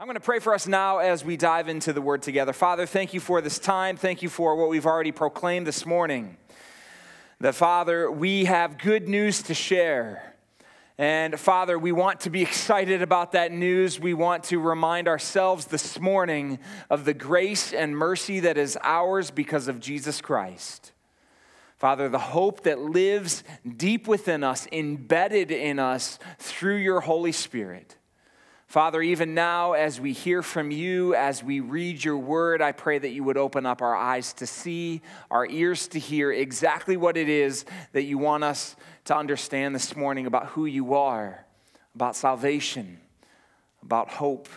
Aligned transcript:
I'm 0.00 0.06
going 0.06 0.14
to 0.14 0.20
pray 0.20 0.38
for 0.38 0.54
us 0.54 0.66
now 0.66 0.96
as 0.96 1.26
we 1.26 1.36
dive 1.36 1.68
into 1.68 1.92
the 1.92 2.00
word 2.00 2.22
together. 2.22 2.54
Father, 2.54 2.86
thank 2.86 3.12
you 3.12 3.20
for 3.20 3.42
this 3.42 3.58
time. 3.58 3.98
Thank 3.98 4.22
you 4.22 4.30
for 4.30 4.56
what 4.56 4.70
we've 4.70 4.86
already 4.86 5.12
proclaimed 5.12 5.66
this 5.66 5.84
morning. 5.84 6.38
That, 7.38 7.54
Father, 7.54 8.10
we 8.10 8.46
have 8.46 8.78
good 8.78 9.08
news 9.08 9.42
to 9.42 9.52
share. 9.52 10.36
And, 10.96 11.38
Father, 11.38 11.78
we 11.78 11.92
want 11.92 12.20
to 12.20 12.30
be 12.30 12.40
excited 12.50 13.02
about 13.02 13.32
that 13.32 13.52
news. 13.52 14.00
We 14.00 14.14
want 14.14 14.44
to 14.44 14.58
remind 14.58 15.06
ourselves 15.06 15.66
this 15.66 16.00
morning 16.00 16.60
of 16.88 17.04
the 17.04 17.12
grace 17.12 17.74
and 17.74 17.94
mercy 17.94 18.40
that 18.40 18.56
is 18.56 18.78
ours 18.82 19.30
because 19.30 19.68
of 19.68 19.80
Jesus 19.80 20.22
Christ. 20.22 20.92
Father, 21.76 22.08
the 22.08 22.18
hope 22.18 22.62
that 22.62 22.78
lives 22.78 23.44
deep 23.76 24.08
within 24.08 24.44
us, 24.44 24.66
embedded 24.72 25.50
in 25.50 25.78
us 25.78 26.18
through 26.38 26.76
your 26.76 27.00
Holy 27.00 27.32
Spirit. 27.32 27.98
Father, 28.70 29.02
even 29.02 29.34
now, 29.34 29.72
as 29.72 30.00
we 30.00 30.12
hear 30.12 30.42
from 30.44 30.70
you, 30.70 31.12
as 31.16 31.42
we 31.42 31.58
read 31.58 32.04
your 32.04 32.16
word, 32.16 32.62
I 32.62 32.70
pray 32.70 33.00
that 33.00 33.08
you 33.08 33.24
would 33.24 33.36
open 33.36 33.66
up 33.66 33.82
our 33.82 33.96
eyes 33.96 34.32
to 34.34 34.46
see, 34.46 35.02
our 35.28 35.44
ears 35.44 35.88
to 35.88 35.98
hear 35.98 36.30
exactly 36.30 36.96
what 36.96 37.16
it 37.16 37.28
is 37.28 37.64
that 37.94 38.04
you 38.04 38.16
want 38.16 38.44
us 38.44 38.76
to 39.06 39.16
understand 39.16 39.74
this 39.74 39.96
morning 39.96 40.24
about 40.24 40.46
who 40.46 40.66
you 40.66 40.94
are, 40.94 41.44
about 41.96 42.14
salvation, 42.14 43.00
about 43.82 44.08
hope, 44.08 44.48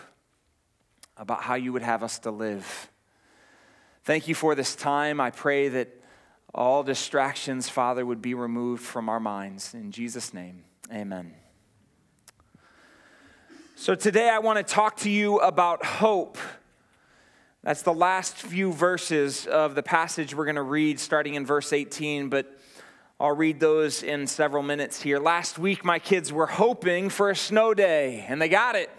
about 1.16 1.42
how 1.42 1.56
you 1.56 1.72
would 1.72 1.82
have 1.82 2.04
us 2.04 2.20
to 2.20 2.30
live. 2.30 2.88
Thank 4.04 4.28
you 4.28 4.36
for 4.36 4.54
this 4.54 4.76
time. 4.76 5.20
I 5.20 5.32
pray 5.32 5.66
that 5.70 5.88
all 6.54 6.84
distractions, 6.84 7.68
Father, 7.68 8.06
would 8.06 8.22
be 8.22 8.34
removed 8.34 8.84
from 8.84 9.08
our 9.08 9.18
minds. 9.18 9.74
In 9.74 9.90
Jesus' 9.90 10.32
name, 10.32 10.62
amen. 10.92 11.34
So 13.76 13.96
today 13.96 14.28
I 14.28 14.38
want 14.38 14.64
to 14.64 14.74
talk 14.74 14.98
to 14.98 15.10
you 15.10 15.40
about 15.40 15.84
hope. 15.84 16.38
That's 17.64 17.82
the 17.82 17.92
last 17.92 18.36
few 18.36 18.72
verses 18.72 19.48
of 19.48 19.74
the 19.74 19.82
passage 19.82 20.32
we're 20.32 20.44
going 20.44 20.54
to 20.54 20.62
read, 20.62 21.00
starting 21.00 21.34
in 21.34 21.44
verse 21.44 21.72
18, 21.72 22.28
but 22.28 22.56
I'll 23.18 23.34
read 23.34 23.58
those 23.58 24.04
in 24.04 24.28
several 24.28 24.62
minutes 24.62 25.02
here. 25.02 25.18
Last 25.18 25.58
week, 25.58 25.84
my 25.84 25.98
kids 25.98 26.32
were 26.32 26.46
hoping 26.46 27.10
for 27.10 27.30
a 27.30 27.36
snow 27.36 27.74
day, 27.74 28.24
and 28.28 28.40
they 28.40 28.48
got 28.48 28.76
it. 28.76 28.90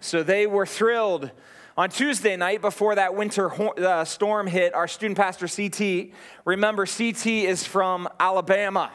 So 0.00 0.22
they 0.22 0.46
were 0.46 0.66
thrilled. 0.66 1.32
On 1.76 1.90
Tuesday 1.90 2.36
night, 2.36 2.60
before 2.60 2.94
that 2.94 3.16
winter 3.16 3.52
uh, 3.84 4.04
storm 4.04 4.46
hit, 4.46 4.72
our 4.72 4.86
student 4.86 5.18
pastor, 5.18 5.48
CT, 5.48 6.16
remember, 6.44 6.86
CT 6.86 7.26
is 7.26 7.66
from 7.66 8.08
Alabama. 8.20 8.92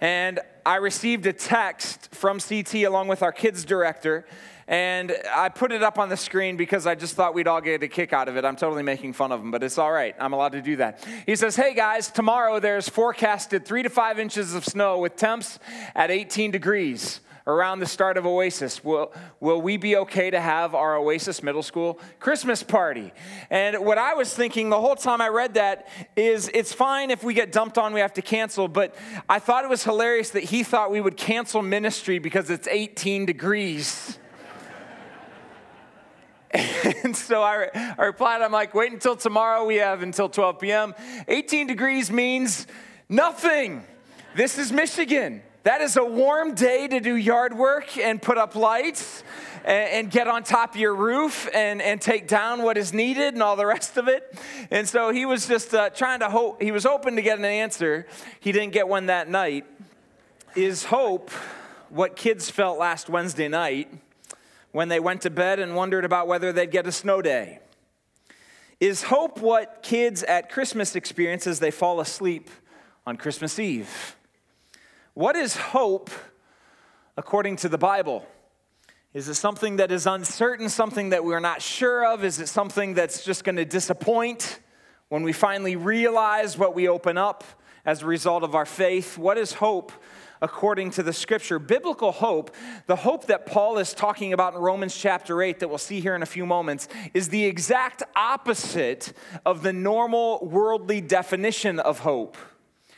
And 0.00 0.40
I 0.64 0.76
received 0.76 1.26
a 1.26 1.32
text 1.32 2.14
from 2.14 2.40
CT 2.40 2.74
along 2.84 3.08
with 3.08 3.22
our 3.22 3.32
kids 3.32 3.64
director, 3.64 4.26
and 4.68 5.16
I 5.32 5.48
put 5.48 5.70
it 5.70 5.82
up 5.82 5.98
on 5.98 6.08
the 6.08 6.16
screen 6.16 6.56
because 6.56 6.86
I 6.86 6.96
just 6.96 7.14
thought 7.14 7.34
we'd 7.34 7.46
all 7.46 7.60
get 7.60 7.82
a 7.82 7.88
kick 7.88 8.12
out 8.12 8.28
of 8.28 8.36
it. 8.36 8.44
I'm 8.44 8.56
totally 8.56 8.82
making 8.82 9.12
fun 9.12 9.30
of 9.30 9.40
him, 9.40 9.50
but 9.52 9.62
it's 9.62 9.78
all 9.78 9.92
right. 9.92 10.14
I'm 10.18 10.32
allowed 10.32 10.52
to 10.52 10.62
do 10.62 10.76
that. 10.76 11.06
He 11.24 11.36
says, 11.36 11.54
Hey 11.54 11.72
guys, 11.72 12.10
tomorrow 12.10 12.58
there's 12.58 12.88
forecasted 12.88 13.64
three 13.64 13.84
to 13.84 13.88
five 13.88 14.18
inches 14.18 14.54
of 14.54 14.64
snow 14.64 14.98
with 14.98 15.14
temps 15.16 15.60
at 15.94 16.10
18 16.10 16.50
degrees 16.50 17.20
around 17.46 17.78
the 17.78 17.86
start 17.86 18.16
of 18.16 18.26
Oasis. 18.26 18.82
Will, 18.82 19.12
will 19.40 19.60
we 19.60 19.76
be 19.76 19.96
okay 19.96 20.30
to 20.30 20.40
have 20.40 20.74
our 20.74 20.96
Oasis 20.96 21.42
Middle 21.42 21.62
School 21.62 22.00
Christmas 22.18 22.62
party? 22.62 23.12
And 23.50 23.84
what 23.84 23.98
I 23.98 24.14
was 24.14 24.34
thinking 24.34 24.68
the 24.68 24.80
whole 24.80 24.96
time 24.96 25.20
I 25.20 25.28
read 25.28 25.54
that 25.54 25.88
is 26.16 26.50
it's 26.52 26.72
fine 26.72 27.10
if 27.10 27.22
we 27.22 27.34
get 27.34 27.52
dumped 27.52 27.78
on, 27.78 27.92
we 27.92 28.00
have 28.00 28.14
to 28.14 28.22
cancel. 28.22 28.66
But 28.68 28.94
I 29.28 29.38
thought 29.38 29.64
it 29.64 29.70
was 29.70 29.84
hilarious 29.84 30.30
that 30.30 30.44
he 30.44 30.62
thought 30.62 30.90
we 30.90 31.00
would 31.00 31.16
cancel 31.16 31.62
ministry 31.62 32.18
because 32.18 32.50
it's 32.50 32.66
18 32.66 33.26
degrees. 33.26 34.18
And 37.04 37.14
so 37.14 37.42
I, 37.42 37.68
I, 37.98 38.06
replied, 38.06 38.40
I'm 38.40 38.52
like, 38.52 38.72
wait 38.72 38.90
until 38.90 39.14
tomorrow. 39.14 39.66
We 39.66 39.76
have 39.76 40.02
until 40.02 40.28
12 40.28 40.58
p.m. 40.58 40.94
18 41.28 41.66
degrees 41.66 42.10
means 42.10 42.66
nothing. 43.10 43.84
This 44.34 44.56
is 44.56 44.72
Michigan. 44.72 45.42
That 45.66 45.80
is 45.80 45.96
a 45.96 46.04
warm 46.04 46.54
day 46.54 46.86
to 46.86 47.00
do 47.00 47.16
yard 47.16 47.52
work 47.52 47.98
and 47.98 48.22
put 48.22 48.38
up 48.38 48.54
lights 48.54 49.24
and, 49.64 49.88
and, 49.90 50.10
get 50.12 50.28
on 50.28 50.44
top 50.44 50.76
of 50.76 50.80
your 50.80 50.94
roof 50.94 51.48
and, 51.52 51.82
and 51.82 52.00
take 52.00 52.28
down 52.28 52.62
what 52.62 52.78
is 52.78 52.94
needed 52.94 53.34
and 53.34 53.42
all 53.42 53.56
the 53.56 53.66
rest 53.66 53.96
of 53.96 54.06
it. 54.06 54.38
And 54.70 54.88
so 54.88 55.10
he 55.10 55.26
was 55.26 55.48
just 55.48 55.74
uh, 55.74 55.90
trying 55.90 56.20
to 56.20 56.30
hope, 56.30 56.62
he 56.62 56.70
was 56.70 56.84
hoping 56.84 57.16
to 57.16 57.22
get 57.22 57.40
an 57.40 57.44
answer. 57.44 58.06
He 58.38 58.52
didn't 58.52 58.74
get 58.74 58.86
one 58.86 59.06
that 59.06 59.28
night. 59.28 59.66
Is 60.54 60.84
hope 60.84 61.32
what 61.88 62.14
kids 62.14 62.48
felt 62.48 62.78
last 62.78 63.08
Wednesday 63.08 63.48
night 63.48 63.92
when 64.70 64.86
they 64.86 65.00
went 65.00 65.22
to 65.22 65.30
bed 65.30 65.58
and 65.58 65.74
wondered 65.74 66.04
about 66.04 66.28
whether 66.28 66.52
they'd 66.52 66.70
get 66.70 66.86
a 66.86 66.92
snow 66.92 67.20
day? 67.20 67.58
Is 68.78 69.02
hope 69.02 69.40
what 69.40 69.82
kids 69.82 70.22
at 70.22 70.48
Christmas 70.48 70.94
experience 70.94 71.44
as 71.44 71.58
they 71.58 71.72
fall 71.72 71.98
asleep 71.98 72.50
on 73.04 73.16
Christmas 73.16 73.58
Eve? 73.58 74.16
What 75.16 75.34
is 75.34 75.56
hope 75.56 76.10
according 77.16 77.56
to 77.56 77.70
the 77.70 77.78
Bible? 77.78 78.26
Is 79.14 79.30
it 79.30 79.36
something 79.36 79.76
that 79.76 79.90
is 79.90 80.06
uncertain, 80.06 80.68
something 80.68 81.08
that 81.08 81.24
we're 81.24 81.40
not 81.40 81.62
sure 81.62 82.04
of? 82.04 82.22
Is 82.22 82.38
it 82.38 82.48
something 82.48 82.92
that's 82.92 83.24
just 83.24 83.42
going 83.42 83.56
to 83.56 83.64
disappoint 83.64 84.60
when 85.08 85.22
we 85.22 85.32
finally 85.32 85.74
realize 85.74 86.58
what 86.58 86.74
we 86.74 86.86
open 86.86 87.16
up 87.16 87.44
as 87.86 88.02
a 88.02 88.04
result 88.04 88.42
of 88.42 88.54
our 88.54 88.66
faith? 88.66 89.16
What 89.16 89.38
is 89.38 89.54
hope 89.54 89.90
according 90.42 90.90
to 90.90 91.02
the 91.02 91.14
scripture? 91.14 91.58
Biblical 91.58 92.12
hope, 92.12 92.54
the 92.84 92.96
hope 92.96 93.24
that 93.28 93.46
Paul 93.46 93.78
is 93.78 93.94
talking 93.94 94.34
about 94.34 94.52
in 94.52 94.60
Romans 94.60 94.94
chapter 94.94 95.40
8, 95.40 95.60
that 95.60 95.68
we'll 95.68 95.78
see 95.78 96.00
here 96.00 96.14
in 96.14 96.22
a 96.22 96.26
few 96.26 96.44
moments, 96.44 96.88
is 97.14 97.30
the 97.30 97.46
exact 97.46 98.02
opposite 98.14 99.14
of 99.46 99.62
the 99.62 99.72
normal 99.72 100.44
worldly 100.44 101.00
definition 101.00 101.80
of 101.80 102.00
hope. 102.00 102.36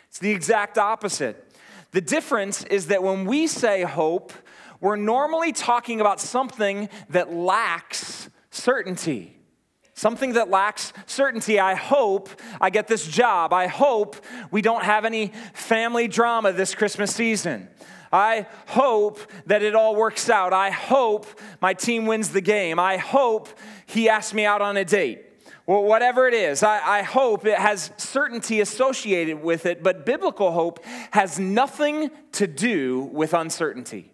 It's 0.09 0.19
the 0.19 0.33
exact 0.33 0.79
opposite. 0.79 1.48
The 1.91 2.01
difference 2.01 2.65
is 2.65 2.89
that 2.89 3.03
when 3.03 3.25
we 3.25 3.47
say 3.47 3.83
hope, 3.83 4.33
we're 4.81 4.97
normally 4.97 5.53
talking 5.53 6.01
about 6.01 6.21
something 6.21 6.89
that 7.11 7.33
lacks 7.33 8.31
certainty. 8.51 9.35
Something 9.95 10.35
that 10.35 10.49
lacks 10.49 10.93
certainty. 11.07 11.59
I 11.59 11.75
hope 11.75 12.29
I 12.61 12.71
get 12.71 12.87
this 12.87 13.07
job. 13.07 13.53
I 13.53 13.67
hope 13.67 14.17
we 14.51 14.63
don't 14.63 14.85
have 14.85 15.05
any 15.05 15.33
family 15.55 16.07
drama 16.07 16.53
this 16.53 16.75
Christmas 16.75 17.13
season. 17.13 17.69
I 18.13 18.47
hope 18.67 19.19
that 19.47 19.63
it 19.63 19.75
all 19.75 19.97
works 19.97 20.31
out. 20.31 20.53
I 20.53 20.71
hope 20.71 21.27
my 21.61 21.75
team 21.75 22.07
wins 22.07 22.31
the 22.31 22.41
game. 22.41 22.79
I 22.79 22.97
hope 22.97 23.49
he 23.87 24.09
asks 24.09 24.33
me 24.33 24.47
out 24.47 24.63
on 24.63 24.77
a 24.77 24.85
date. 24.85 25.28
Well, 25.69 25.83
whatever 25.83 26.27
it 26.27 26.33
is, 26.33 26.63
I, 26.63 27.01
I, 27.01 27.03
hope 27.03 27.45
it 27.45 27.59
has 27.59 27.91
certainty 27.99 28.63
associated 28.63 29.43
with 29.43 29.67
it, 29.67 29.83
but 29.83 30.07
biblical 30.07 30.51
hope 30.51 30.83
has 31.11 31.39
nothing 31.39 32.11
to 32.33 32.47
do 32.47 33.11
with 33.13 33.35
uncertainty. 33.35 34.11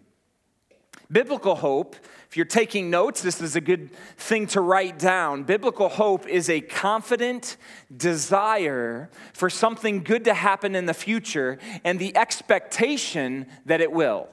Biblical 1.09 1.55
hope, 1.55 1.95
if 2.27 2.35
you're 2.35 2.45
taking 2.45 2.89
notes, 2.89 3.21
this 3.21 3.39
is 3.39 3.55
a 3.55 3.61
good 3.61 3.89
thing 4.17 4.47
to 4.47 4.59
write 4.59 4.99
down. 4.99 5.43
Biblical 5.43 5.87
hope 5.87 6.27
is 6.27 6.49
a 6.49 6.59
confident 6.59 7.55
desire 7.95 9.09
for 9.31 9.49
something 9.49 10.03
good 10.03 10.25
to 10.25 10.33
happen 10.33 10.75
in 10.75 10.87
the 10.87 10.93
future 10.93 11.57
and 11.85 11.99
the 11.99 12.17
expectation 12.17 13.45
that 13.65 13.79
it 13.79 13.93
will. 13.93 14.27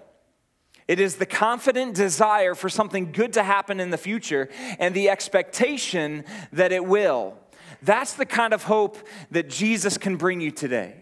It 0.88 1.00
is 1.00 1.16
the 1.16 1.26
confident 1.26 1.94
desire 1.94 2.54
for 2.54 2.68
something 2.68 3.12
good 3.12 3.32
to 3.34 3.42
happen 3.42 3.80
in 3.80 3.90
the 3.90 3.98
future 3.98 4.48
and 4.78 4.94
the 4.94 5.10
expectation 5.10 6.24
that 6.52 6.72
it 6.72 6.84
will. 6.84 7.34
That's 7.82 8.14
the 8.14 8.26
kind 8.26 8.52
of 8.52 8.64
hope 8.64 8.98
that 9.30 9.48
Jesus 9.48 9.98
can 9.98 10.16
bring 10.16 10.40
you 10.40 10.50
today. 10.50 10.94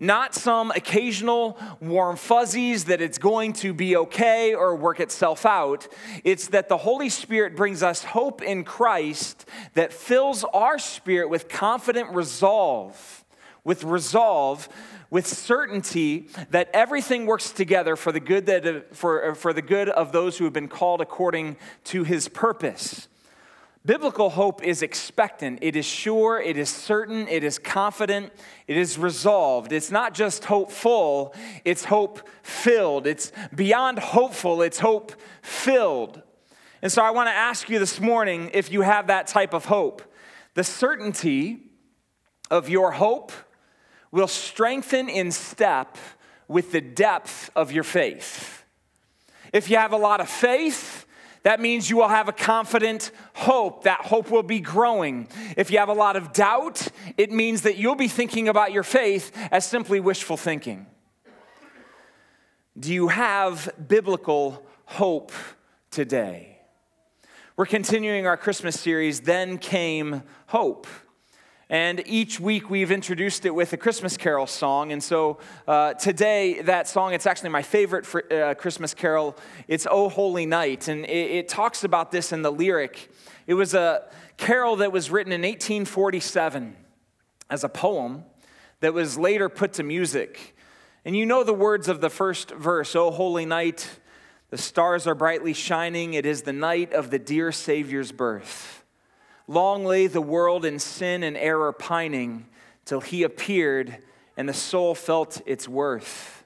Not 0.00 0.32
some 0.32 0.70
occasional 0.70 1.58
warm 1.80 2.16
fuzzies 2.16 2.84
that 2.84 3.00
it's 3.00 3.18
going 3.18 3.52
to 3.54 3.74
be 3.74 3.96
okay 3.96 4.54
or 4.54 4.76
work 4.76 5.00
itself 5.00 5.44
out. 5.44 5.88
It's 6.22 6.48
that 6.48 6.68
the 6.68 6.76
Holy 6.76 7.08
Spirit 7.08 7.56
brings 7.56 7.82
us 7.82 8.04
hope 8.04 8.40
in 8.40 8.62
Christ 8.62 9.48
that 9.74 9.92
fills 9.92 10.44
our 10.44 10.78
spirit 10.78 11.28
with 11.30 11.48
confident 11.48 12.14
resolve, 12.14 13.24
with 13.64 13.82
resolve 13.82 14.68
with 15.10 15.26
certainty 15.26 16.28
that 16.50 16.68
everything 16.74 17.26
works 17.26 17.50
together 17.50 17.96
for 17.96 18.12
the 18.12 18.20
good, 18.20 18.46
that, 18.46 18.94
for, 18.94 19.34
for 19.34 19.52
the 19.52 19.62
good 19.62 19.88
of 19.88 20.12
those 20.12 20.38
who 20.38 20.44
have 20.44 20.52
been 20.52 20.68
called 20.68 21.00
according 21.00 21.56
to 21.84 22.04
his 22.04 22.28
purpose. 22.28 23.08
Biblical 23.86 24.28
hope 24.28 24.62
is 24.62 24.82
expectant, 24.82 25.60
it 25.62 25.74
is 25.74 25.86
sure, 25.86 26.38
it 26.40 26.58
is 26.58 26.68
certain, 26.68 27.26
it 27.28 27.42
is 27.42 27.58
confident, 27.58 28.32
it 28.66 28.76
is 28.76 28.98
resolved. 28.98 29.72
It's 29.72 29.90
not 29.90 30.12
just 30.12 30.44
hopeful, 30.44 31.34
it's 31.64 31.86
hope 31.86 32.28
filled. 32.42 33.06
It's 33.06 33.32
beyond 33.54 33.98
hopeful, 33.98 34.60
it's 34.60 34.80
hope 34.80 35.12
filled. 35.40 36.20
And 36.82 36.92
so 36.92 37.02
I 37.02 37.12
want 37.12 37.28
to 37.28 37.34
ask 37.34 37.70
you 37.70 37.78
this 37.78 37.98
morning 37.98 38.50
if 38.52 38.70
you 38.70 38.82
have 38.82 39.06
that 39.06 39.26
type 39.26 39.54
of 39.54 39.64
hope. 39.64 40.02
The 40.54 40.64
certainty 40.64 41.60
of 42.50 42.68
your 42.68 42.92
hope 42.92 43.32
will 44.10 44.28
strengthen 44.28 45.08
in 45.08 45.30
step 45.30 45.96
with 46.46 46.72
the 46.72 46.80
depth 46.80 47.50
of 47.54 47.72
your 47.72 47.84
faith. 47.84 48.64
If 49.52 49.70
you 49.70 49.76
have 49.76 49.92
a 49.92 49.96
lot 49.96 50.20
of 50.20 50.28
faith, 50.28 51.06
that 51.42 51.60
means 51.60 51.88
you 51.88 51.96
will 51.96 52.08
have 52.08 52.28
a 52.28 52.32
confident 52.32 53.10
hope. 53.34 53.84
That 53.84 54.00
hope 54.02 54.30
will 54.30 54.42
be 54.42 54.60
growing. 54.60 55.28
If 55.56 55.70
you 55.70 55.78
have 55.78 55.88
a 55.88 55.94
lot 55.94 56.16
of 56.16 56.32
doubt, 56.32 56.88
it 57.16 57.30
means 57.30 57.62
that 57.62 57.76
you'll 57.76 57.94
be 57.94 58.08
thinking 58.08 58.48
about 58.48 58.72
your 58.72 58.82
faith 58.82 59.30
as 59.50 59.64
simply 59.64 60.00
wishful 60.00 60.36
thinking. 60.36 60.86
Do 62.78 62.92
you 62.92 63.08
have 63.08 63.70
biblical 63.88 64.66
hope 64.84 65.32
today? 65.90 66.58
We're 67.56 67.66
continuing 67.66 68.26
our 68.26 68.36
Christmas 68.36 68.78
series, 68.78 69.20
Then 69.20 69.58
Came 69.58 70.22
Hope. 70.48 70.86
And 71.70 72.02
each 72.06 72.40
week 72.40 72.70
we've 72.70 72.90
introduced 72.90 73.44
it 73.44 73.54
with 73.54 73.74
a 73.74 73.76
Christmas 73.76 74.16
carol 74.16 74.46
song. 74.46 74.90
And 74.90 75.02
so 75.02 75.38
uh, 75.66 75.92
today, 75.94 76.62
that 76.62 76.88
song, 76.88 77.12
it's 77.12 77.26
actually 77.26 77.50
my 77.50 77.60
favorite 77.60 78.06
for, 78.06 78.24
uh, 78.32 78.54
Christmas 78.54 78.94
carol. 78.94 79.36
It's 79.66 79.86
Oh 79.90 80.08
Holy 80.08 80.46
Night. 80.46 80.88
And 80.88 81.04
it, 81.04 81.30
it 81.30 81.48
talks 81.48 81.84
about 81.84 82.10
this 82.10 82.32
in 82.32 82.40
the 82.40 82.50
lyric. 82.50 83.10
It 83.46 83.52
was 83.52 83.74
a 83.74 84.08
carol 84.38 84.76
that 84.76 84.92
was 84.92 85.10
written 85.10 85.30
in 85.30 85.42
1847 85.42 86.74
as 87.50 87.64
a 87.64 87.68
poem 87.68 88.24
that 88.80 88.94
was 88.94 89.18
later 89.18 89.50
put 89.50 89.74
to 89.74 89.82
music. 89.82 90.56
And 91.04 91.14
you 91.14 91.26
know 91.26 91.44
the 91.44 91.52
words 91.52 91.86
of 91.88 92.00
the 92.00 92.10
first 92.10 92.50
verse 92.50 92.96
Oh 92.96 93.10
Holy 93.10 93.44
Night, 93.44 94.00
the 94.48 94.58
stars 94.58 95.06
are 95.06 95.14
brightly 95.14 95.52
shining. 95.52 96.14
It 96.14 96.24
is 96.24 96.42
the 96.42 96.52
night 96.54 96.94
of 96.94 97.10
the 97.10 97.18
dear 97.18 97.52
Savior's 97.52 98.10
birth. 98.10 98.77
Long 99.48 99.86
lay 99.86 100.06
the 100.06 100.20
world 100.20 100.66
in 100.66 100.78
sin 100.78 101.22
and 101.22 101.36
error 101.36 101.72
pining 101.72 102.46
till 102.84 103.00
he 103.00 103.22
appeared 103.22 103.96
and 104.36 104.48
the 104.48 104.54
soul 104.54 104.94
felt 104.94 105.40
its 105.46 105.66
worth. 105.66 106.44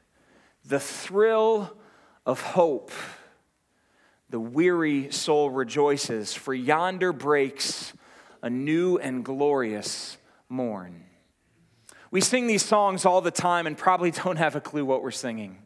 The 0.64 0.80
thrill 0.80 1.76
of 2.24 2.40
hope. 2.40 2.92
The 4.30 4.40
weary 4.40 5.10
soul 5.10 5.50
rejoices, 5.50 6.32
for 6.32 6.54
yonder 6.54 7.12
breaks 7.12 7.92
a 8.40 8.48
new 8.48 8.96
and 8.96 9.24
glorious 9.24 10.16
morn. 10.48 11.04
We 12.10 12.20
sing 12.20 12.46
these 12.46 12.64
songs 12.64 13.04
all 13.04 13.20
the 13.20 13.30
time 13.30 13.66
and 13.66 13.76
probably 13.76 14.10
don't 14.22 14.36
have 14.36 14.56
a 14.56 14.60
clue 14.60 14.84
what 14.84 15.02
we're 15.02 15.10
singing. 15.10 15.58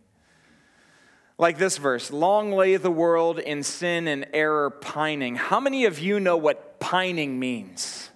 Like 1.38 1.58
this 1.58 1.76
verse 1.76 2.10
Long 2.10 2.52
lay 2.52 2.76
the 2.76 2.90
world 2.90 3.38
in 3.38 3.62
sin 3.62 4.08
and 4.08 4.26
error 4.32 4.70
pining. 4.70 5.36
How 5.36 5.60
many 5.60 5.84
of 5.84 5.98
you 5.98 6.20
know 6.20 6.36
what 6.36 6.80
pining 6.80 7.38
means? 7.38 8.10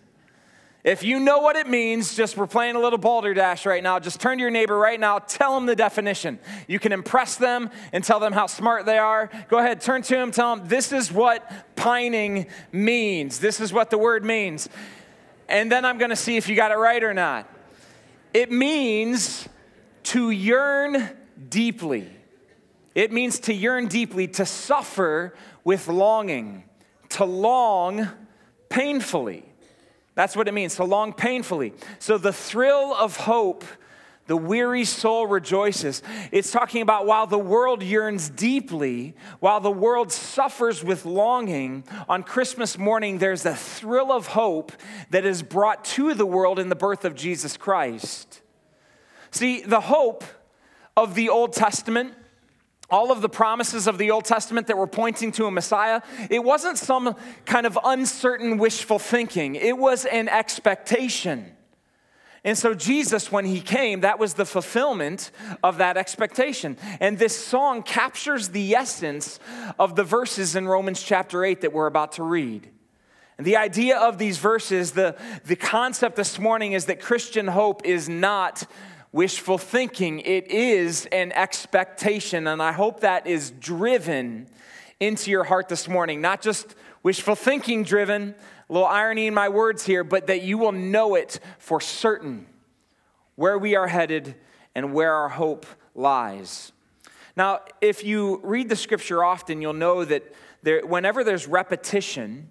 If 0.82 1.02
you 1.02 1.20
know 1.20 1.40
what 1.40 1.56
it 1.56 1.68
means, 1.68 2.14
just 2.14 2.38
we're 2.38 2.46
playing 2.46 2.74
a 2.74 2.80
little 2.80 2.98
balderdash 2.98 3.66
right 3.66 3.82
now. 3.82 3.98
Just 3.98 4.18
turn 4.18 4.38
to 4.38 4.40
your 4.40 4.50
neighbor 4.50 4.78
right 4.78 4.98
now, 4.98 5.18
tell 5.18 5.54
them 5.54 5.66
the 5.66 5.76
definition. 5.76 6.38
You 6.68 6.78
can 6.78 6.92
impress 6.92 7.36
them 7.36 7.68
and 7.92 8.02
tell 8.02 8.18
them 8.18 8.32
how 8.32 8.46
smart 8.46 8.86
they 8.86 8.96
are. 8.96 9.28
Go 9.48 9.58
ahead, 9.58 9.82
turn 9.82 10.00
to 10.00 10.14
them, 10.14 10.30
tell 10.30 10.56
them 10.56 10.68
this 10.68 10.90
is 10.90 11.12
what 11.12 11.76
pining 11.76 12.46
means. 12.72 13.40
This 13.40 13.60
is 13.60 13.74
what 13.74 13.90
the 13.90 13.98
word 13.98 14.24
means. 14.24 14.70
And 15.50 15.70
then 15.70 15.84
I'm 15.84 15.98
going 15.98 16.10
to 16.10 16.16
see 16.16 16.38
if 16.38 16.48
you 16.48 16.56
got 16.56 16.70
it 16.70 16.76
right 16.76 17.02
or 17.02 17.12
not. 17.12 17.46
It 18.32 18.50
means 18.50 19.46
to 20.04 20.30
yearn 20.30 21.10
deeply 21.50 22.08
it 22.94 23.12
means 23.12 23.40
to 23.40 23.54
yearn 23.54 23.86
deeply, 23.86 24.26
to 24.28 24.44
suffer 24.44 25.34
with 25.64 25.88
longing, 25.88 26.64
to 27.10 27.24
long 27.24 28.08
painfully. 28.68 29.44
That's 30.14 30.36
what 30.36 30.48
it 30.48 30.54
means, 30.54 30.76
to 30.76 30.84
long 30.84 31.12
painfully. 31.12 31.72
So 31.98 32.18
the 32.18 32.32
thrill 32.32 32.94
of 32.94 33.16
hope, 33.16 33.64
the 34.26 34.36
weary 34.36 34.84
soul 34.84 35.26
rejoices. 35.26 36.02
It's 36.30 36.50
talking 36.50 36.82
about 36.82 37.06
while 37.06 37.26
the 37.26 37.38
world 37.38 37.82
yearns 37.82 38.28
deeply, 38.28 39.14
while 39.38 39.60
the 39.60 39.70
world 39.70 40.12
suffers 40.12 40.84
with 40.84 41.04
longing, 41.04 41.84
on 42.08 42.22
Christmas 42.22 42.76
morning, 42.76 43.18
there's 43.18 43.46
a 43.46 43.54
thrill 43.54 44.12
of 44.12 44.28
hope 44.28 44.72
that 45.10 45.24
is 45.24 45.42
brought 45.42 45.84
to 45.84 46.14
the 46.14 46.26
world 46.26 46.58
in 46.58 46.68
the 46.68 46.76
birth 46.76 47.04
of 47.04 47.14
Jesus 47.14 47.56
Christ. 47.56 48.40
See, 49.30 49.62
the 49.62 49.80
hope 49.80 50.24
of 50.96 51.14
the 51.14 51.28
Old 51.28 51.52
Testament 51.52 52.14
all 52.90 53.12
of 53.12 53.22
the 53.22 53.28
promises 53.28 53.86
of 53.86 53.98
the 53.98 54.10
Old 54.10 54.24
Testament 54.24 54.66
that 54.66 54.76
were 54.76 54.86
pointing 54.86 55.32
to 55.32 55.46
a 55.46 55.50
Messiah, 55.50 56.02
it 56.28 56.42
wasn't 56.42 56.78
some 56.78 57.14
kind 57.44 57.66
of 57.66 57.78
uncertain 57.84 58.58
wishful 58.58 58.98
thinking, 58.98 59.54
it 59.54 59.76
was 59.76 60.04
an 60.06 60.28
expectation. 60.28 61.52
And 62.42 62.56
so, 62.56 62.72
Jesus, 62.72 63.30
when 63.30 63.44
he 63.44 63.60
came, 63.60 64.00
that 64.00 64.18
was 64.18 64.34
the 64.34 64.46
fulfillment 64.46 65.30
of 65.62 65.76
that 65.76 65.98
expectation. 65.98 66.78
And 66.98 67.18
this 67.18 67.36
song 67.36 67.82
captures 67.82 68.48
the 68.48 68.74
essence 68.74 69.38
of 69.78 69.94
the 69.94 70.04
verses 70.04 70.56
in 70.56 70.66
Romans 70.66 71.02
chapter 71.02 71.44
8 71.44 71.60
that 71.60 71.74
we're 71.74 71.86
about 71.86 72.12
to 72.12 72.22
read. 72.22 72.70
And 73.36 73.46
the 73.46 73.56
idea 73.56 73.98
of 73.98 74.18
these 74.18 74.38
verses, 74.38 74.92
the, 74.92 75.16
the 75.44 75.56
concept 75.56 76.16
this 76.16 76.38
morning 76.38 76.72
is 76.72 76.86
that 76.86 77.00
Christian 77.00 77.46
hope 77.46 77.84
is 77.84 78.08
not 78.08 78.66
wishful 79.12 79.58
thinking, 79.58 80.20
it 80.20 80.48
is 80.48 81.06
an 81.06 81.32
expectation. 81.32 82.46
And 82.46 82.62
I 82.62 82.72
hope 82.72 83.00
that 83.00 83.26
is 83.26 83.50
driven 83.50 84.46
into 84.98 85.30
your 85.30 85.44
heart 85.44 85.68
this 85.68 85.88
morning. 85.88 86.20
Not 86.20 86.42
just 86.42 86.74
wishful 87.02 87.34
thinking 87.34 87.82
driven, 87.82 88.34
a 88.68 88.72
little 88.72 88.86
irony 88.86 89.26
in 89.26 89.34
my 89.34 89.48
words 89.48 89.84
here, 89.84 90.04
but 90.04 90.28
that 90.28 90.42
you 90.42 90.58
will 90.58 90.72
know 90.72 91.14
it 91.14 91.40
for 91.58 91.80
certain 91.80 92.46
where 93.34 93.58
we 93.58 93.74
are 93.74 93.86
headed 93.86 94.34
and 94.74 94.92
where 94.92 95.14
our 95.14 95.28
hope 95.28 95.66
lies. 95.94 96.72
Now, 97.36 97.60
if 97.80 98.04
you 98.04 98.40
read 98.42 98.68
the 98.68 98.76
scripture 98.76 99.24
often, 99.24 99.62
you'll 99.62 99.72
know 99.72 100.04
that 100.04 100.34
there, 100.62 100.84
whenever 100.86 101.24
there's 101.24 101.46
repetition, 101.46 102.50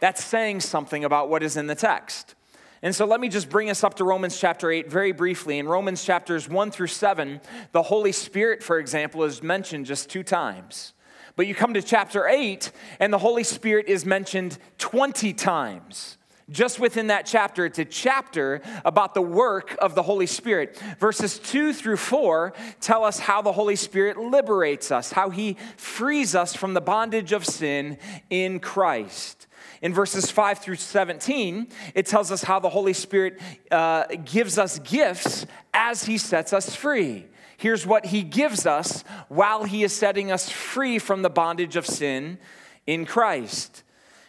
that's 0.00 0.22
saying 0.22 0.60
something 0.60 1.04
about 1.04 1.28
what 1.28 1.42
is 1.42 1.56
in 1.56 1.66
the 1.66 1.74
text. 1.74 2.34
And 2.82 2.94
so 2.94 3.06
let 3.06 3.20
me 3.20 3.28
just 3.28 3.48
bring 3.48 3.70
us 3.70 3.82
up 3.82 3.94
to 3.94 4.04
Romans 4.04 4.38
chapter 4.38 4.70
8 4.70 4.90
very 4.90 5.12
briefly. 5.12 5.58
In 5.58 5.66
Romans 5.66 6.04
chapters 6.04 6.48
1 6.48 6.70
through 6.70 6.88
7, 6.88 7.40
the 7.72 7.82
Holy 7.82 8.12
Spirit, 8.12 8.62
for 8.62 8.78
example, 8.78 9.24
is 9.24 9.42
mentioned 9.42 9.86
just 9.86 10.10
two 10.10 10.22
times. 10.22 10.92
But 11.36 11.46
you 11.46 11.54
come 11.54 11.74
to 11.74 11.82
chapter 11.82 12.26
8, 12.26 12.72
and 12.98 13.12
the 13.12 13.18
Holy 13.18 13.44
Spirit 13.44 13.88
is 13.88 14.04
mentioned 14.04 14.58
20 14.78 15.32
times. 15.34 16.15
Just 16.48 16.78
within 16.78 17.08
that 17.08 17.26
chapter, 17.26 17.66
it's 17.66 17.80
a 17.80 17.84
chapter 17.84 18.62
about 18.84 19.14
the 19.14 19.22
work 19.22 19.76
of 19.80 19.96
the 19.96 20.02
Holy 20.04 20.26
Spirit. 20.26 20.80
Verses 21.00 21.40
2 21.40 21.72
through 21.72 21.96
4 21.96 22.52
tell 22.80 23.02
us 23.02 23.18
how 23.18 23.42
the 23.42 23.50
Holy 23.50 23.74
Spirit 23.74 24.16
liberates 24.16 24.92
us, 24.92 25.10
how 25.10 25.30
he 25.30 25.56
frees 25.76 26.36
us 26.36 26.54
from 26.54 26.74
the 26.74 26.80
bondage 26.80 27.32
of 27.32 27.44
sin 27.44 27.98
in 28.30 28.60
Christ. 28.60 29.48
In 29.82 29.92
verses 29.92 30.30
5 30.30 30.58
through 30.58 30.76
17, 30.76 31.66
it 31.94 32.06
tells 32.06 32.30
us 32.30 32.44
how 32.44 32.60
the 32.60 32.68
Holy 32.68 32.92
Spirit 32.92 33.40
uh, 33.72 34.04
gives 34.24 34.56
us 34.56 34.78
gifts 34.78 35.46
as 35.74 36.04
He 36.04 36.16
sets 36.16 36.52
us 36.52 36.74
free. 36.74 37.26
Here's 37.56 37.86
what 37.86 38.06
He 38.06 38.22
gives 38.22 38.66
us 38.66 39.02
while 39.28 39.64
He 39.64 39.82
is 39.82 39.92
setting 39.92 40.30
us 40.30 40.48
free 40.48 40.98
from 40.98 41.22
the 41.22 41.30
bondage 41.30 41.76
of 41.76 41.86
sin 41.86 42.38
in 42.86 43.04
Christ. 43.04 43.82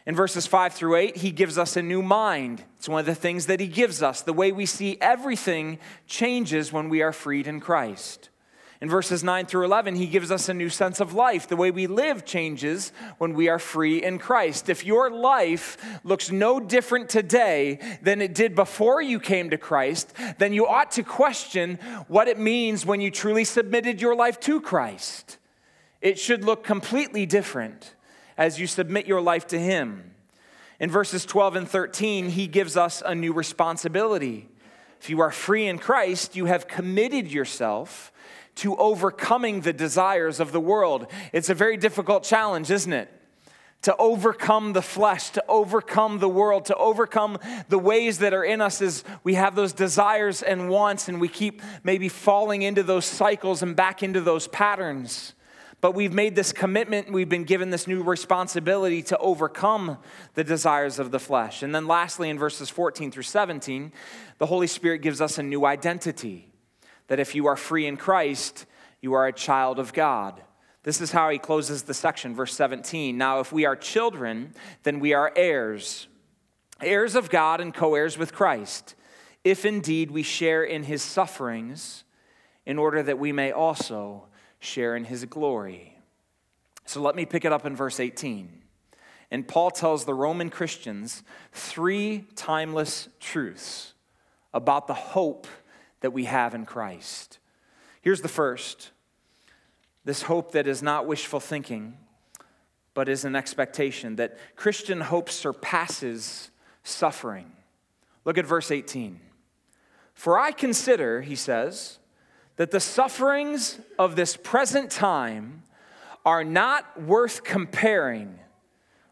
In 0.07 0.15
verses 0.15 0.47
5 0.47 0.71
through 0.71 0.95
8, 0.95 1.17
he 1.17 1.31
gives 1.31 1.57
us 1.57 1.75
a 1.75 1.81
new 1.81 2.01
mind. 2.01 2.63
It's 2.77 2.87
one 2.87 3.01
of 3.01 3.05
the 3.05 3.13
things 3.13 3.47
that 3.47 3.59
he 3.59 3.67
gives 3.67 4.01
us. 4.01 4.21
The 4.21 4.31
way 4.31 4.53
we 4.53 4.65
see 4.65 4.97
everything 5.01 5.79
changes 6.07 6.71
when 6.71 6.87
we 6.87 7.01
are 7.01 7.11
freed 7.11 7.45
in 7.45 7.59
Christ. 7.59 8.29
In 8.79 8.89
verses 8.89 9.21
9 9.21 9.47
through 9.47 9.65
11, 9.65 9.95
he 9.95 10.07
gives 10.07 10.31
us 10.31 10.47
a 10.47 10.53
new 10.53 10.69
sense 10.69 11.01
of 11.01 11.13
life. 11.13 11.49
The 11.49 11.57
way 11.57 11.71
we 11.71 11.87
live 11.87 12.23
changes 12.23 12.93
when 13.17 13.33
we 13.33 13.49
are 13.49 13.59
free 13.59 14.01
in 14.01 14.17
Christ. 14.17 14.69
If 14.69 14.85
your 14.85 15.09
life 15.09 15.77
looks 16.05 16.31
no 16.31 16.61
different 16.61 17.09
today 17.09 17.77
than 18.01 18.21
it 18.21 18.33
did 18.33 18.55
before 18.55 19.01
you 19.01 19.19
came 19.19 19.49
to 19.49 19.57
Christ, 19.57 20.13
then 20.37 20.53
you 20.53 20.67
ought 20.67 20.91
to 20.91 21.03
question 21.03 21.79
what 22.07 22.29
it 22.29 22.39
means 22.39 22.85
when 22.85 23.01
you 23.01 23.11
truly 23.11 23.43
submitted 23.43 23.99
your 23.99 24.15
life 24.15 24.39
to 24.41 24.61
Christ. 24.61 25.37
It 25.99 26.17
should 26.17 26.45
look 26.45 26.63
completely 26.63 27.25
different 27.25 27.93
as 28.37 28.59
you 28.59 28.67
submit 28.67 29.07
your 29.07 29.21
life 29.21 29.47
to 29.47 29.59
Him. 29.59 30.11
In 30.79 30.91
verses 30.91 31.25
12 31.25 31.55
and 31.55 31.67
13, 31.69 32.29
he 32.29 32.45
gives 32.47 32.77
us 32.77 33.01
a 33.03 33.15
new 33.15 33.33
responsibility. 33.33 34.47
If 35.01 35.09
you 35.09 35.19
are 35.21 35.31
free 35.31 35.67
in 35.67 35.79
Christ, 35.79 36.35
you 36.35 36.45
have 36.45 36.67
committed 36.67 37.31
yourself 37.31 38.11
to 38.55 38.75
overcoming 38.77 39.61
the 39.61 39.73
desires 39.73 40.39
of 40.39 40.51
the 40.51 40.59
world. 40.59 41.07
It's 41.31 41.49
a 41.49 41.55
very 41.55 41.77
difficult 41.77 42.23
challenge, 42.23 42.69
isn't 42.69 42.93
it? 42.93 43.11
To 43.83 43.95
overcome 43.97 44.73
the 44.73 44.81
flesh, 44.81 45.29
to 45.31 45.43
overcome 45.47 46.17
the 46.19 46.29
world, 46.29 46.65
to 46.65 46.75
overcome 46.75 47.37
the 47.69 47.77
ways 47.77 48.19
that 48.19 48.33
are 48.33 48.43
in 48.43 48.59
us 48.59 48.81
as 48.81 49.03
we 49.23 49.35
have 49.35 49.55
those 49.55 49.73
desires 49.73 50.41
and 50.41 50.69
wants, 50.69 51.07
and 51.07 51.21
we 51.21 51.27
keep 51.27 51.61
maybe 51.83 52.09
falling 52.09 52.63
into 52.63 52.81
those 52.81 53.05
cycles 53.05 53.61
and 53.61 53.75
back 53.75 54.01
into 54.01 54.21
those 54.21 54.47
patterns. 54.47 55.33
But 55.79 55.93
we've 55.93 56.13
made 56.13 56.35
this 56.35 56.51
commitment, 56.51 57.11
we've 57.11 57.29
been 57.29 57.43
given 57.43 57.69
this 57.69 57.85
new 57.85 58.01
responsibility 58.01 59.03
to 59.03 59.17
overcome 59.19 59.99
the 60.33 60.43
desires 60.43 60.97
of 60.97 61.11
the 61.11 61.19
flesh. 61.19 61.61
And 61.61 61.73
then, 61.73 61.85
lastly, 61.85 62.29
in 62.29 62.39
verses 62.39 62.69
14 62.69 63.11
through 63.11 63.23
17, 63.23 63.91
the 64.39 64.47
Holy 64.47 64.65
Spirit 64.65 65.03
gives 65.03 65.21
us 65.21 65.37
a 65.37 65.43
new 65.43 65.65
identity 65.65 66.51
that 67.07 67.19
if 67.19 67.35
you 67.35 67.45
are 67.45 67.55
free 67.55 67.85
in 67.85 67.95
Christ, 67.95 68.65
you 69.01 69.13
are 69.13 69.27
a 69.27 69.33
child 69.33 69.77
of 69.77 69.93
God. 69.93 70.41
This 70.81 70.99
is 70.99 71.11
how 71.11 71.29
he 71.29 71.37
closes 71.37 71.83
the 71.83 71.93
section, 71.93 72.33
verse 72.33 72.53
17. 72.55 73.17
Now, 73.17 73.39
if 73.39 73.51
we 73.51 73.65
are 73.65 73.75
children, 73.75 74.53
then 74.83 74.99
we 74.99 75.13
are 75.13 75.31
heirs, 75.35 76.07
heirs 76.81 77.15
of 77.15 77.29
God 77.29 77.61
and 77.61 77.73
co 77.73 77.93
heirs 77.93 78.17
with 78.17 78.33
Christ, 78.33 78.95
if 79.43 79.63
indeed 79.63 80.11
we 80.11 80.23
share 80.23 80.63
in 80.63 80.83
his 80.83 81.03
sufferings, 81.03 82.03
in 82.65 82.77
order 82.77 83.03
that 83.03 83.19
we 83.19 83.31
may 83.31 83.51
also 83.51 84.27
share 84.59 84.95
in 84.95 85.05
his 85.05 85.25
glory. 85.25 85.97
So 86.85 87.01
let 87.01 87.15
me 87.15 87.25
pick 87.25 87.45
it 87.45 87.51
up 87.51 87.65
in 87.65 87.75
verse 87.75 87.99
18. 87.99 88.61
And 89.29 89.47
Paul 89.47 89.71
tells 89.71 90.05
the 90.05 90.13
Roman 90.13 90.49
Christians 90.49 91.23
three 91.51 92.25
timeless 92.35 93.09
truths 93.19 93.93
about 94.53 94.87
the 94.87 94.93
hope 94.93 95.47
that 95.99 96.11
we 96.11 96.25
have 96.25 96.55
in 96.55 96.65
Christ. 96.65 97.39
Here's 98.01 98.21
the 98.21 98.27
first 98.27 98.91
this 100.05 100.21
hope 100.21 100.53
that 100.53 100.67
is 100.67 100.81
not 100.81 101.05
wishful 101.05 101.41
thinking, 101.41 101.97
but 102.93 103.09
is 103.09 103.25
an 103.25 103.35
expectation 103.35 104.15
that 104.15 104.37
Christian 104.55 105.01
hope 105.01 105.29
surpasses 105.29 106.49
suffering. 106.83 107.51
Look 108.23 108.37
at 108.37 108.45
verse 108.45 108.71
18. 108.71 109.19
For 110.13 110.39
I 110.39 110.51
consider, 110.53 111.21
he 111.21 111.35
says, 111.35 111.99
that 112.57 112.71
the 112.71 112.79
sufferings 112.79 113.79
of 113.97 114.15
this 114.15 114.35
present 114.35 114.91
time 114.91 115.63
are 116.25 116.43
not 116.43 117.01
worth 117.01 117.43
comparing 117.43 118.37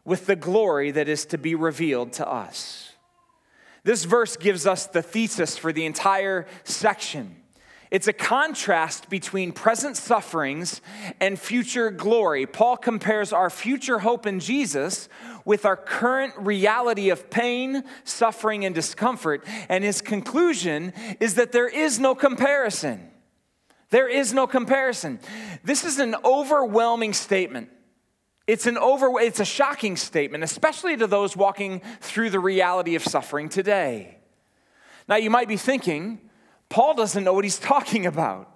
with 0.04 0.26
the 0.26 0.36
glory 0.36 0.90
that 0.90 1.08
is 1.08 1.24
to 1.26 1.38
be 1.38 1.54
revealed 1.54 2.12
to 2.12 2.28
us. 2.28 2.92
This 3.84 4.04
verse 4.04 4.36
gives 4.36 4.66
us 4.66 4.86
the 4.86 5.02
thesis 5.02 5.56
for 5.56 5.72
the 5.72 5.86
entire 5.86 6.46
section. 6.64 7.36
It's 7.90 8.08
a 8.08 8.12
contrast 8.12 9.08
between 9.08 9.52
present 9.52 9.96
sufferings 9.96 10.80
and 11.20 11.38
future 11.38 11.92
glory. 11.92 12.44
Paul 12.44 12.76
compares 12.76 13.32
our 13.32 13.48
future 13.48 14.00
hope 14.00 14.26
in 14.26 14.40
Jesus 14.40 15.08
with 15.44 15.64
our 15.64 15.76
current 15.76 16.34
reality 16.36 17.10
of 17.10 17.30
pain, 17.30 17.84
suffering, 18.02 18.64
and 18.64 18.74
discomfort. 18.74 19.44
And 19.68 19.84
his 19.84 20.00
conclusion 20.00 20.92
is 21.20 21.36
that 21.36 21.52
there 21.52 21.68
is 21.68 22.00
no 22.00 22.16
comparison. 22.16 23.12
There 23.96 24.10
is 24.10 24.34
no 24.34 24.46
comparison. 24.46 25.20
This 25.64 25.82
is 25.82 25.98
an 26.00 26.16
overwhelming 26.22 27.14
statement. 27.14 27.70
It's 28.46 28.66
an 28.66 28.76
over 28.76 29.18
it's 29.18 29.40
a 29.40 29.44
shocking 29.46 29.96
statement, 29.96 30.44
especially 30.44 30.98
to 30.98 31.06
those 31.06 31.34
walking 31.34 31.80
through 32.02 32.28
the 32.28 32.38
reality 32.38 32.94
of 32.94 33.02
suffering 33.02 33.48
today. 33.48 34.18
Now 35.08 35.16
you 35.16 35.30
might 35.30 35.48
be 35.48 35.56
thinking, 35.56 36.20
Paul 36.68 36.92
doesn't 36.92 37.24
know 37.24 37.32
what 37.32 37.44
he's 37.44 37.58
talking 37.74 38.04
about. 38.04 38.54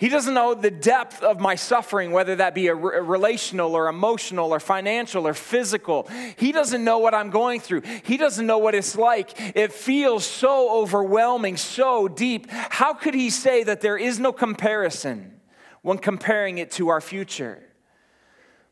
He 0.00 0.08
doesn't 0.08 0.32
know 0.32 0.54
the 0.54 0.70
depth 0.70 1.22
of 1.22 1.40
my 1.40 1.56
suffering, 1.56 2.10
whether 2.10 2.34
that 2.36 2.54
be 2.54 2.68
a, 2.68 2.74
re- 2.74 3.00
relational 3.00 3.74
or 3.74 3.86
emotional 3.86 4.54
or 4.54 4.58
financial 4.58 5.26
or 5.26 5.34
physical. 5.34 6.08
He 6.36 6.52
doesn't 6.52 6.82
know 6.82 7.00
what 7.00 7.12
I'm 7.14 7.28
going 7.28 7.60
through. 7.60 7.82
He 8.02 8.16
doesn't 8.16 8.46
know 8.46 8.56
what 8.56 8.74
it's 8.74 8.96
like. 8.96 9.34
It 9.54 9.74
feels 9.74 10.24
so 10.24 10.70
overwhelming, 10.80 11.58
so 11.58 12.08
deep. 12.08 12.46
How 12.50 12.94
could 12.94 13.12
he 13.12 13.28
say 13.28 13.62
that 13.64 13.82
there 13.82 13.98
is 13.98 14.18
no 14.18 14.32
comparison 14.32 15.38
when 15.82 15.98
comparing 15.98 16.56
it 16.56 16.70
to 16.72 16.88
our 16.88 17.02
future? 17.02 17.62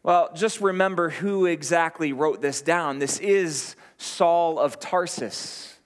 Well, 0.02 0.30
just 0.34 0.62
remember 0.62 1.10
who 1.10 1.44
exactly 1.44 2.14
wrote 2.14 2.40
this 2.40 2.62
down. 2.62 3.00
This 3.00 3.18
is 3.18 3.76
Saul 3.98 4.58
of 4.58 4.80
Tarsus, 4.80 5.76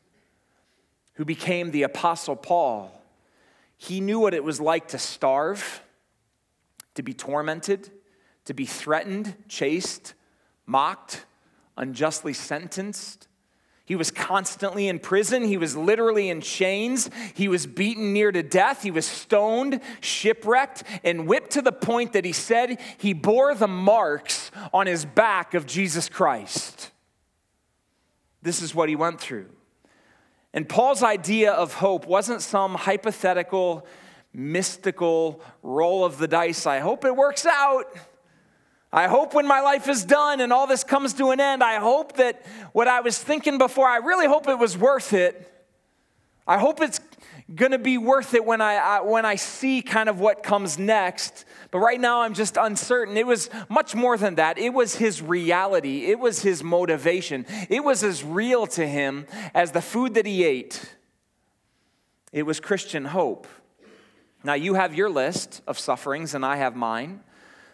who 1.15 1.25
became 1.25 1.73
the 1.73 1.83
Apostle 1.83 2.37
Paul. 2.37 3.02
He 3.83 4.01
knew 4.01 4.21
what 4.21 4.33
it 4.33 4.45
was 4.45 4.61
like 4.61 4.89
to 4.89 4.99
starve, 4.99 5.83
to 6.95 7.03
be 7.03 7.13
tormented, 7.13 7.91
to 8.45 8.55
be 8.55 8.65
threatened, 8.65 9.35
chased, 9.49 10.15
mocked, 10.67 11.27
unjustly 11.77 12.33
sentenced. 12.33 13.27
He 13.85 13.97
was 13.97 14.13
constantly 14.13 14.87
in 14.87 15.01
prison. 15.01 15.43
He 15.43 15.57
was 15.57 15.77
literally 15.77 16.29
in 16.29 16.41
chains. 16.41 17.11
He 17.35 17.49
was 17.49 17.67
beaten 17.67 18.13
near 18.13 18.31
to 18.31 18.45
death. 18.45 18.85
He 18.85 18.93
was 18.93 19.05
stoned, 19.05 19.81
shipwrecked, 20.01 20.85
and 21.03 21.27
whipped 21.27 21.51
to 21.51 21.61
the 21.61 21.73
point 21.73 22.13
that 22.13 22.25
he 22.25 22.31
said 22.31 22.79
he 22.99 23.13
bore 23.13 23.53
the 23.53 23.67
marks 23.67 24.53
on 24.73 24.87
his 24.87 25.05
back 25.05 25.55
of 25.55 25.67
Jesus 25.67 26.09
Christ. 26.09 26.93
This 28.43 28.63
is 28.63 28.77
what 28.77 28.89
he 28.89 28.95
went 28.95 29.21
through. 29.21 29.51
And 30.55 30.69
Paul's 30.69 31.03
idea 31.03 31.53
of 31.53 31.75
hope 31.75 32.07
wasn't 32.07 32.43
some 32.43 32.75
hypothetical, 32.75 33.87
mystical 34.33 35.43
roll 35.63 36.05
of 36.05 36.19
the 36.19 36.29
dice. 36.29 36.67
I 36.67 36.81
hope 36.81 37.05
it 37.05 37.17
works 37.17 37.47
out. 37.47 37.85
I 38.93 39.09
hope 39.09 39.33
when 39.33 39.47
my 39.47 39.63
life 39.63 39.89
is 39.89 40.05
done 40.05 40.43
and 40.43 40.53
all 40.53 40.67
this 40.67 40.85
comes 40.85 41.15
to 41.15 41.31
an 41.31 41.41
end, 41.41 41.65
I 41.65 41.77
hope 41.77 42.17
that 42.17 42.45
what 42.73 42.89
I 42.89 43.01
was 43.01 43.19
thinking 43.19 43.57
before, 43.57 43.89
I 43.89 43.97
really 43.97 44.27
hope 44.27 44.49
it 44.49 44.59
was 44.59 44.77
worth 44.77 45.15
it. 45.15 45.49
I 46.47 46.59
hope 46.59 46.83
it's 46.83 47.01
going 47.55 47.73
to 47.73 47.79
be 47.79 47.99
worth 47.99 48.35
it 48.35 48.45
when 48.45 48.61
I, 48.61 48.75
I, 48.75 49.01
when 49.01 49.25
I 49.25 49.37
see 49.37 49.83
kind 49.83 50.09
of 50.09 50.21
what 50.21 50.43
comes 50.43 50.79
next. 50.79 51.45
But 51.71 51.79
right 51.79 52.01
now 52.01 52.23
I'm 52.23 52.35
just 52.35 52.57
uncertain. 52.57 53.17
It 53.17 53.27
was 53.27 53.51
much 53.69 53.95
more 53.95 54.17
than 54.17 54.37
that. 54.37 54.59
It 54.59 54.71
was 54.71 54.97
his 54.97 55.21
reality. 55.23 56.07
It 56.07 56.19
was 56.19 56.43
his 56.43 56.63
motivation. 56.63 57.47
It 57.69 57.85
was 57.85 58.03
as 58.05 58.25
real 58.25 58.67
to 58.69 58.87
him 58.87 59.27
as 59.55 59.73
the 59.73 59.83
food 59.83 60.15
that 60.15 60.27
he 60.27 60.45
ate. 60.45 60.95
It 62.33 62.45
was 62.45 62.61
Christian 62.61 63.05
hope. 63.05 63.47
Now 64.45 64.55
you 64.55 64.75
have 64.75 64.95
your 64.95 65.11
list 65.11 65.63
of 65.67 65.79
sufferings 65.79 66.35
and 66.35 66.45
I 66.45 66.57
have 66.57 66.75
mine 66.75 67.21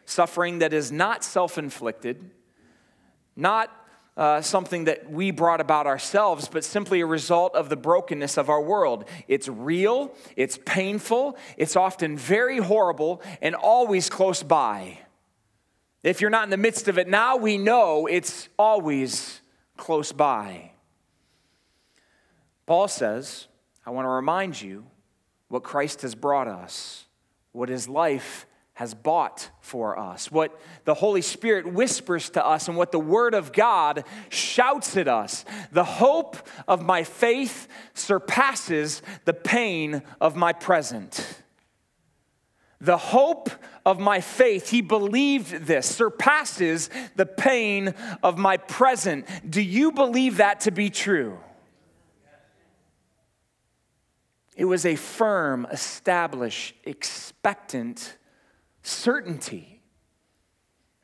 suffering 0.05 0.61
that 0.61 0.73
is 0.73 0.91
not 0.91 1.23
self 1.23 1.59
inflicted, 1.59 2.31
not 3.37 3.71
uh, 4.19 4.43
something 4.43 4.85
that 4.85 5.09
we 5.09 5.31
brought 5.31 5.61
about 5.61 5.87
ourselves, 5.87 6.49
but 6.49 6.65
simply 6.65 7.01
a 7.01 7.07
result 7.07 7.55
of 7.55 7.69
the 7.69 7.77
brokenness 7.77 8.37
of 8.37 8.51
our 8.51 8.61
world. 8.61 9.05
It's 9.29 9.49
real, 9.49 10.13
it's 10.35 10.59
painful, 10.67 11.39
it's 11.57 11.77
often 11.77 12.17
very 12.19 12.59
horrible, 12.59 13.23
and 13.41 13.55
always 13.55 14.11
close 14.11 14.43
by. 14.43 14.99
If 16.03 16.21
you're 16.21 16.31
not 16.31 16.43
in 16.43 16.51
the 16.51 16.57
midst 16.57 16.89
of 16.89 16.99
it 16.99 17.07
now, 17.07 17.37
we 17.37 17.59
know 17.59 18.07
it's 18.07 18.49
always 18.59 19.41
close 19.77 20.11
by. 20.11 20.73
Paul 22.67 22.89
says, 22.89 23.47
I 23.87 23.91
want 23.91 24.05
to 24.05 24.11
remind 24.11 24.61
you 24.61 24.85
what 25.47 25.63
Christ 25.63 26.03
has 26.03 26.17
brought 26.17 26.49
us, 26.49 27.07
what 27.53 27.69
his 27.69 27.89
life 27.89 28.47
has 28.79 28.95
bought 28.95 29.51
for 29.61 29.99
us, 29.99 30.31
what 30.31 30.57
the 30.85 30.95
Holy 30.95 31.21
Spirit 31.21 31.67
whispers 31.67 32.31
to 32.31 32.47
us, 32.47 32.69
and 32.69 32.77
what 32.77 32.93
the 32.93 33.01
Word 33.01 33.35
of 33.35 33.53
God 33.53 34.05
shouts 34.29 34.97
at 34.97 35.09
us. 35.09 35.45
The 35.73 35.83
hope 35.83 36.37
of 36.69 36.81
my 36.81 37.03
faith 37.03 37.67
surpasses 37.93 39.03
the 39.25 39.35
pain 39.35 40.03
of 40.21 40.37
my 40.37 40.53
present. 40.53 41.43
The 42.81 42.99
hope 42.99 43.51
of 43.85 43.99
my 43.99 44.21
faith, 44.21 44.71
he 44.71 44.81
believed 44.81 45.67
this, 45.67 45.85
surpasses 45.93 46.89
the 47.17 47.27
pain 47.27 47.95
of 48.23 48.39
my 48.39 48.59
present. 48.59 49.27
Do 49.51 49.61
you 49.61 49.91
believe 49.91 50.37
that 50.37 50.61
to 50.61 50.71
be 50.71 50.89
true? 50.89 51.41
It 54.55 54.67
was 54.67 54.87
a 54.87 54.95
firm, 54.95 55.67
established, 55.73 56.77
expectant 56.85 58.18
certainty 58.89 59.83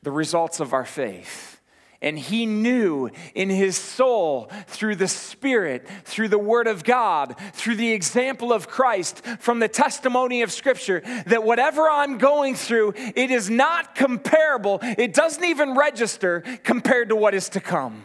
the 0.01 0.11
results 0.11 0.59
of 0.59 0.73
our 0.73 0.85
faith. 0.85 1.59
And 2.01 2.19
he 2.19 2.45
knew 2.45 3.09
in 3.33 3.49
his 3.49 3.77
soul, 3.77 4.51
through 4.67 4.97
the 4.97 5.07
Spirit, 5.07 5.87
through 6.03 6.27
the 6.27 6.37
Word 6.37 6.67
of 6.67 6.83
God, 6.83 7.35
through 7.53 7.77
the 7.77 7.93
example 7.93 8.53
of 8.53 8.67
Christ, 8.67 9.25
from 9.39 9.59
the 9.59 9.67
testimony 9.67 10.43
of 10.43 10.51
Scripture, 10.51 11.01
that 11.25 11.43
whatever 11.43 11.89
I'm 11.89 12.19
going 12.19 12.53
through, 12.53 12.93
it 12.95 13.31
is 13.31 13.49
not 13.49 13.95
comparable. 13.95 14.79
It 14.83 15.13
doesn't 15.13 15.43
even 15.43 15.75
register 15.75 16.43
compared 16.63 17.09
to 17.09 17.15
what 17.15 17.33
is 17.33 17.49
to 17.49 17.59
come. 17.59 18.03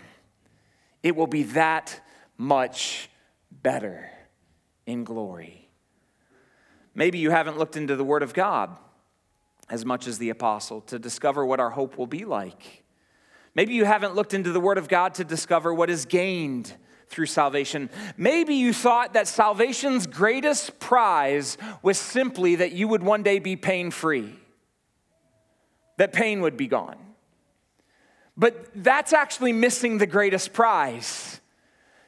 It 1.02 1.14
will 1.14 1.26
be 1.26 1.42
that 1.42 2.00
much 2.38 3.10
better 3.50 4.08
in 4.87 5.04
glory. 5.04 5.68
Maybe 6.94 7.18
you 7.18 7.30
haven't 7.30 7.58
looked 7.58 7.76
into 7.76 7.96
the 7.96 8.04
Word 8.04 8.22
of 8.22 8.32
God 8.32 8.75
as 9.70 9.84
much 9.84 10.06
as 10.06 10.18
the 10.18 10.30
apostle 10.30 10.80
to 10.82 10.98
discover 10.98 11.46
what 11.46 11.60
our 11.60 11.70
hope 11.70 11.96
will 11.96 12.06
be 12.06 12.24
like. 12.24 12.84
Maybe 13.54 13.74
you 13.74 13.84
haven't 13.84 14.14
looked 14.14 14.34
into 14.34 14.52
the 14.52 14.60
Word 14.60 14.78
of 14.78 14.88
God 14.88 15.14
to 15.14 15.24
discover 15.24 15.72
what 15.72 15.90
is 15.90 16.04
gained 16.04 16.74
through 17.08 17.26
salvation. 17.26 17.90
Maybe 18.16 18.54
you 18.54 18.72
thought 18.72 19.14
that 19.14 19.26
salvation's 19.26 20.06
greatest 20.06 20.78
prize 20.78 21.58
was 21.82 21.98
simply 21.98 22.56
that 22.56 22.72
you 22.72 22.86
would 22.88 23.02
one 23.02 23.22
day 23.22 23.38
be 23.38 23.56
pain 23.56 23.90
free, 23.90 24.34
that 25.98 26.12
pain 26.12 26.40
would 26.40 26.56
be 26.56 26.66
gone. 26.66 26.96
But 28.36 28.68
that's 28.74 29.12
actually 29.12 29.52
missing 29.52 29.98
the 29.98 30.06
greatest 30.06 30.52
prize. 30.52 31.40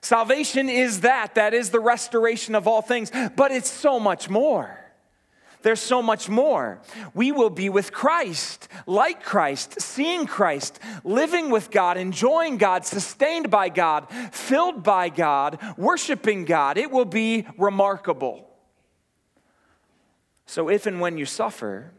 Salvation 0.01 0.69
is 0.69 1.01
that, 1.01 1.35
that 1.35 1.53
is 1.55 1.71
the 1.71 1.81
restoration 1.81 2.55
of 2.55 2.67
all 2.67 2.83
things, 2.83 3.11
but 3.37 3.53
it's 3.53 3.71
so 3.71 4.01
much 4.01 4.31
more. 4.31 4.82
There's 5.63 5.81
so 5.81 6.03
much 6.03 6.29
more. 6.29 6.81
We 7.15 7.33
will 7.33 7.51
be 7.51 7.69
with 7.69 7.93
Christ, 7.93 8.69
like 8.87 9.23
Christ, 9.23 9.81
seeing 9.81 10.27
Christ, 10.27 10.79
living 11.05 11.51
with 11.51 11.71
God, 11.71 11.97
enjoying 11.97 12.57
God, 12.57 12.85
sustained 12.85 13.51
by 13.51 13.69
God, 13.69 14.09
filled 14.33 14.83
by 14.83 15.09
God, 15.09 15.59
worshiping 15.77 16.45
God. 16.45 16.79
It 16.79 16.91
will 16.91 17.05
be 17.05 17.47
remarkable. 17.59 18.49
So, 20.47 20.69
if 20.69 20.87
and 20.87 21.01
when 21.01 21.17
you 21.19 21.25
suffer, 21.25 21.93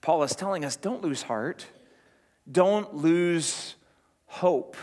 Paul 0.00 0.22
is 0.24 0.34
telling 0.34 0.64
us 0.64 0.76
don't 0.76 1.02
lose 1.02 1.22
heart, 1.22 1.66
don't 2.50 2.94
lose 2.94 3.76
hope 4.26 4.76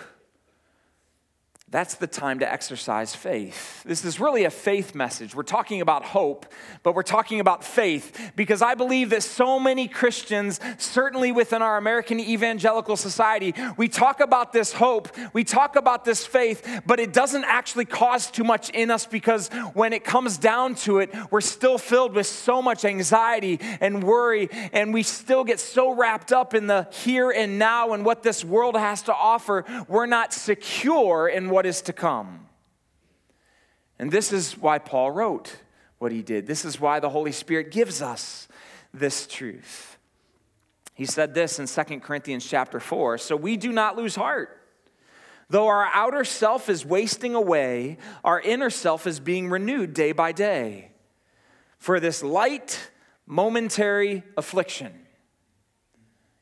that's 1.71 1.95
the 1.95 2.07
time 2.07 2.39
to 2.39 2.51
exercise 2.51 3.13
faith. 3.13 3.83
This 3.83 4.03
is 4.03 4.19
really 4.19 4.45
a 4.45 4.49
faith 4.49 4.95
message. 4.95 5.35
We're 5.35 5.43
talking 5.43 5.81
about 5.81 6.03
hope, 6.03 6.47
but 6.81 6.95
we're 6.95 7.03
talking 7.03 7.39
about 7.39 7.63
faith 7.63 8.31
because 8.35 8.63
I 8.63 8.73
believe 8.73 9.11
that 9.11 9.21
so 9.21 9.59
many 9.59 9.87
Christians, 9.87 10.59
certainly 10.79 11.31
within 11.31 11.61
our 11.61 11.77
American 11.77 12.19
evangelical 12.19 12.97
society, 12.97 13.53
we 13.77 13.87
talk 13.87 14.19
about 14.19 14.51
this 14.51 14.73
hope, 14.73 15.09
we 15.31 15.43
talk 15.43 15.75
about 15.75 16.05
this 16.05 16.25
faith, 16.25 16.81
but 16.87 16.99
it 16.99 17.13
doesn't 17.13 17.43
actually 17.43 17.85
cause 17.85 18.31
too 18.31 18.43
much 18.43 18.71
in 18.71 18.89
us 18.89 19.05
because 19.05 19.49
when 19.75 19.93
it 19.93 20.03
comes 20.03 20.39
down 20.39 20.73
to 20.73 20.97
it, 20.97 21.13
we're 21.29 21.39
still 21.39 21.77
filled 21.77 22.15
with 22.15 22.25
so 22.25 22.63
much 22.63 22.83
anxiety 22.83 23.59
and 23.79 24.01
worry, 24.01 24.49
and 24.73 24.91
we 24.91 25.03
still 25.03 25.43
get 25.43 25.59
so 25.59 25.93
wrapped 25.93 26.31
up 26.31 26.55
in 26.55 26.65
the 26.65 26.87
here 26.89 27.29
and 27.29 27.59
now 27.59 27.93
and 27.93 28.03
what 28.03 28.23
this 28.23 28.43
world 28.43 28.75
has 28.75 29.03
to 29.03 29.13
offer, 29.13 29.65
we're 29.87 30.07
not 30.07 30.33
secure 30.33 31.27
in 31.27 31.51
what 31.51 31.58
what 31.59 31.65
is 31.65 31.81
to 31.81 31.91
come. 31.91 32.47
And 33.99 34.09
this 34.09 34.31
is 34.31 34.57
why 34.57 34.79
Paul 34.79 35.11
wrote 35.11 35.57
what 35.97 36.13
he 36.13 36.21
did. 36.21 36.47
This 36.47 36.63
is 36.63 36.79
why 36.79 37.01
the 37.01 37.09
Holy 37.09 37.33
Spirit 37.33 37.69
gives 37.69 38.01
us 38.01 38.47
this 38.93 39.27
truth. 39.27 39.97
He 40.93 41.03
said 41.03 41.33
this 41.33 41.59
in 41.59 41.67
2 41.67 41.99
Corinthians 41.99 42.47
chapter 42.49 42.79
4 42.79 43.17
So 43.17 43.35
we 43.35 43.57
do 43.57 43.73
not 43.73 43.97
lose 43.97 44.15
heart. 44.15 44.57
Though 45.49 45.67
our 45.67 45.87
outer 45.87 46.23
self 46.23 46.69
is 46.69 46.85
wasting 46.85 47.35
away, 47.35 47.97
our 48.23 48.39
inner 48.39 48.69
self 48.69 49.05
is 49.05 49.19
being 49.19 49.49
renewed 49.49 49.93
day 49.93 50.13
by 50.13 50.31
day. 50.31 50.91
For 51.77 51.99
this 51.99 52.23
light, 52.23 52.89
momentary 53.25 54.23
affliction. 54.37 54.93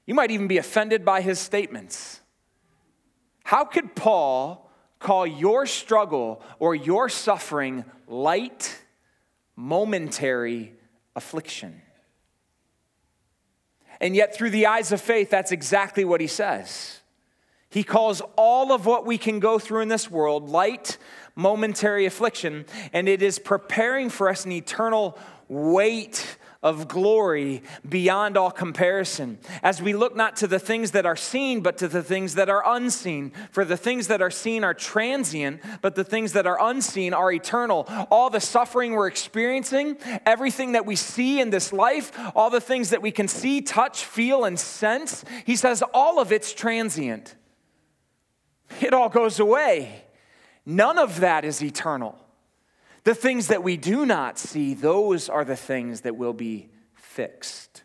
You 0.06 0.14
might 0.14 0.30
even 0.30 0.48
be 0.48 0.60
offended 0.60 1.04
by 1.04 1.22
his 1.22 1.40
statements. 1.40 2.22
How 3.46 3.66
could 3.66 3.96
Paul 3.96 4.66
call 5.00 5.28
your 5.28 5.66
struggle 5.66 6.42
or 6.60 6.76
your 6.76 7.10
suffering 7.10 7.86
light, 8.08 8.84
momentary 9.56 10.74
affliction. 11.16 11.82
And 14.00 14.16
yet, 14.16 14.36
through 14.36 14.52
the 14.52 14.68
eyes 14.68 14.92
of 14.92 15.02
faith, 15.02 15.30
that's 15.30 15.52
exactly 15.52 16.06
what 16.06 16.22
he 16.22 16.28
says. 16.28 17.02
He 17.70 17.84
calls 17.84 18.22
all 18.38 18.72
of 18.72 18.86
what 18.86 19.06
we 19.06 19.18
can 19.18 19.40
go 19.40 19.60
through 19.60 19.82
in 19.82 19.88
this 19.88 20.10
world 20.10 20.50
light, 20.50 20.98
momentary 21.36 22.06
affliction, 22.06 22.66
and 22.94 23.10
it 23.10 23.22
is 23.22 23.40
preparing 23.40 24.10
for 24.10 24.30
us 24.30 24.46
an 24.46 24.52
eternal 24.52 25.18
weight 25.48 26.38
of 26.68 26.88
glory 26.90 27.64
beyond 27.88 28.36
all 28.36 28.52
comparison. 28.52 29.40
As 29.64 29.82
we 29.82 29.94
look 29.94 30.16
not 30.16 30.36
to 30.38 30.48
the 30.48 30.60
things 30.60 30.92
that 30.92 31.06
are 31.06 31.16
seen, 31.16 31.62
but 31.62 31.78
to 31.78 31.88
the 31.88 32.04
things 32.04 32.36
that 32.36 32.50
are 32.50 32.62
unseen. 32.66 33.32
For 33.52 33.64
the 33.64 33.78
things 33.78 34.08
that 34.08 34.22
are 34.22 34.30
seen 34.30 34.64
are 34.66 34.74
transient, 34.74 35.62
but 35.82 35.96
the 35.96 36.04
things 36.04 36.34
that 36.34 36.46
are 36.46 36.58
unseen 36.62 37.14
are 37.14 37.32
eternal. 37.32 37.86
All 38.12 38.30
the 38.30 38.42
suffering 38.42 38.92
we're 38.92 39.08
experiencing, 39.08 39.98
everything 40.26 40.74
that 40.74 40.86
we 40.86 40.98
see 40.98 41.40
in 41.40 41.50
this 41.50 41.72
life, 41.72 42.12
all 42.36 42.50
the 42.50 42.62
things 42.62 42.90
that 42.90 43.02
we 43.02 43.12
can 43.12 43.30
see, 43.30 43.62
touch, 43.62 44.04
feel, 44.04 44.44
and 44.44 44.60
sense, 44.60 45.24
he 45.46 45.56
says 45.56 45.82
all 45.94 46.20
of 46.20 46.32
it's 46.34 46.54
transient. 46.54 47.36
It 48.82 48.94
all 48.94 49.10
goes 49.10 49.40
away. 49.40 50.04
None 50.66 50.98
of 50.98 51.22
that 51.22 51.46
is 51.46 51.64
eternal. 51.64 52.20
The 53.08 53.16
things 53.16 53.48
that 53.48 53.64
we 53.64 53.78
do 53.78 54.06
not 54.06 54.38
see, 54.38 54.74
those 54.74 55.30
are 55.30 55.46
the 55.46 55.56
things 55.56 56.02
that 56.02 56.18
will 56.18 56.34
be 56.34 56.68
fixed, 56.94 57.84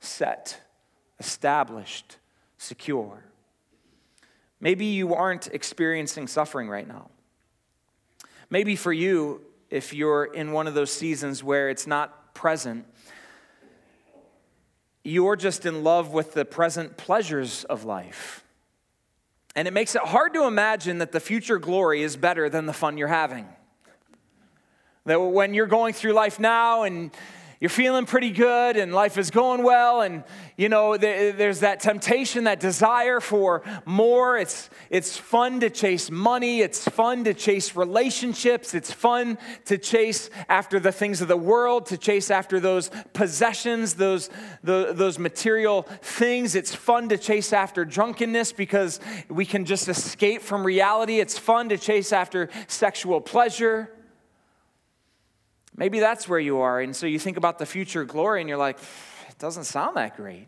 set, 0.00 0.58
established, 1.18 2.16
secure. 2.56 3.22
Maybe 4.58 4.86
you 4.86 5.14
aren't 5.14 5.48
experiencing 5.48 6.26
suffering 6.26 6.70
right 6.70 6.88
now. 6.88 7.10
Maybe 8.48 8.76
for 8.76 8.94
you, 8.94 9.42
if 9.68 9.92
you're 9.92 10.24
in 10.24 10.52
one 10.52 10.66
of 10.66 10.72
those 10.72 10.90
seasons 10.90 11.44
where 11.44 11.68
it's 11.68 11.86
not 11.86 12.32
present, 12.32 12.86
you're 15.04 15.36
just 15.36 15.66
in 15.66 15.84
love 15.84 16.14
with 16.14 16.32
the 16.32 16.46
present 16.46 16.96
pleasures 16.96 17.64
of 17.64 17.84
life. 17.84 18.42
And 19.54 19.68
it 19.68 19.74
makes 19.74 19.94
it 19.94 20.00
hard 20.00 20.32
to 20.32 20.44
imagine 20.44 20.96
that 20.96 21.12
the 21.12 21.20
future 21.20 21.58
glory 21.58 22.00
is 22.02 22.16
better 22.16 22.48
than 22.48 22.64
the 22.64 22.72
fun 22.72 22.96
you're 22.96 23.08
having. 23.08 23.46
That 25.06 25.18
when 25.18 25.54
you're 25.54 25.66
going 25.66 25.94
through 25.94 26.12
life 26.12 26.38
now 26.38 26.82
and 26.82 27.10
you're 27.58 27.70
feeling 27.70 28.06
pretty 28.06 28.30
good 28.30 28.76
and 28.76 28.94
life 28.94 29.16
is 29.16 29.30
going 29.30 29.62
well 29.62 30.00
and 30.00 30.24
you 30.56 30.70
know 30.70 30.96
there's 30.96 31.60
that 31.60 31.80
temptation 31.80 32.44
that 32.44 32.60
desire 32.60 33.20
for 33.20 33.62
more. 33.86 34.36
It's 34.36 34.68
it's 34.90 35.16
fun 35.16 35.60
to 35.60 35.70
chase 35.70 36.10
money. 36.10 36.60
It's 36.60 36.86
fun 36.86 37.24
to 37.24 37.32
chase 37.32 37.76
relationships. 37.76 38.74
It's 38.74 38.92
fun 38.92 39.38
to 39.66 39.78
chase 39.78 40.28
after 40.48 40.78
the 40.78 40.92
things 40.92 41.22
of 41.22 41.28
the 41.28 41.36
world 41.36 41.86
to 41.86 41.96
chase 41.96 42.30
after 42.30 42.60
those 42.60 42.90
possessions 43.14 43.94
those 43.94 44.28
the, 44.62 44.92
those 44.94 45.18
material 45.18 45.82
things. 46.02 46.54
It's 46.54 46.74
fun 46.74 47.08
to 47.08 47.16
chase 47.16 47.54
after 47.54 47.86
drunkenness 47.86 48.52
because 48.52 49.00
we 49.30 49.46
can 49.46 49.64
just 49.64 49.88
escape 49.88 50.42
from 50.42 50.62
reality. 50.64 51.20
It's 51.20 51.38
fun 51.38 51.70
to 51.70 51.78
chase 51.78 52.12
after 52.12 52.50
sexual 52.68 53.22
pleasure 53.22 53.90
Maybe 55.80 55.98
that's 55.98 56.28
where 56.28 56.38
you 56.38 56.58
are. 56.58 56.78
And 56.78 56.94
so 56.94 57.06
you 57.06 57.18
think 57.18 57.38
about 57.38 57.58
the 57.58 57.64
future 57.64 58.04
glory 58.04 58.42
and 58.42 58.48
you're 58.50 58.58
like, 58.58 58.78
it 59.30 59.38
doesn't 59.38 59.64
sound 59.64 59.96
that 59.96 60.14
great. 60.14 60.46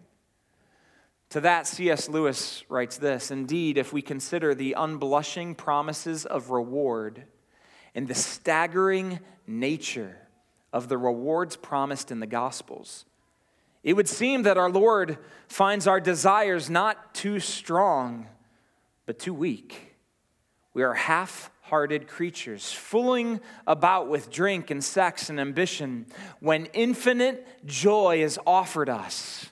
To 1.31 1.40
that, 1.40 1.66
C.S. 1.66 2.11
Lewis 2.11 2.62
writes 2.68 2.99
this 2.99 3.31
Indeed, 3.31 3.79
if 3.79 3.95
we 3.95 4.03
consider 4.03 4.55
the 4.55 4.75
unblushing 4.77 5.57
promises 5.57 6.27
of 6.27 6.51
reward 6.51 7.25
and 7.95 8.07
the 8.07 8.14
staggering 8.14 9.21
nature 9.47 10.18
of 10.71 10.88
the 10.88 10.99
rewards 10.99 11.57
promised 11.57 12.11
in 12.11 12.21
the 12.21 12.27
Gospels, 12.27 13.07
it 13.83 13.95
would 13.95 14.11
seem 14.11 14.42
that 14.42 14.59
our 14.59 14.71
Lord 14.71 15.16
finds 15.49 15.87
our 15.87 15.99
desires 15.99 16.68
not 16.68 17.14
too 17.14 17.40
strong, 17.40 18.27
but 19.07 19.18
too 19.18 19.33
weak. 19.33 19.97
We 20.75 20.83
are 20.83 20.92
half 20.92 21.51
hearted 21.72 22.06
creatures, 22.06 22.70
fooling 22.70 23.40
about 23.66 24.06
with 24.06 24.30
drink 24.30 24.70
and 24.70 24.85
sex 24.85 25.30
and 25.30 25.40
ambition, 25.40 26.04
when 26.38 26.66
infinite 26.74 27.64
joy 27.64 28.22
is 28.22 28.38
offered 28.46 28.90
us. 28.90 29.46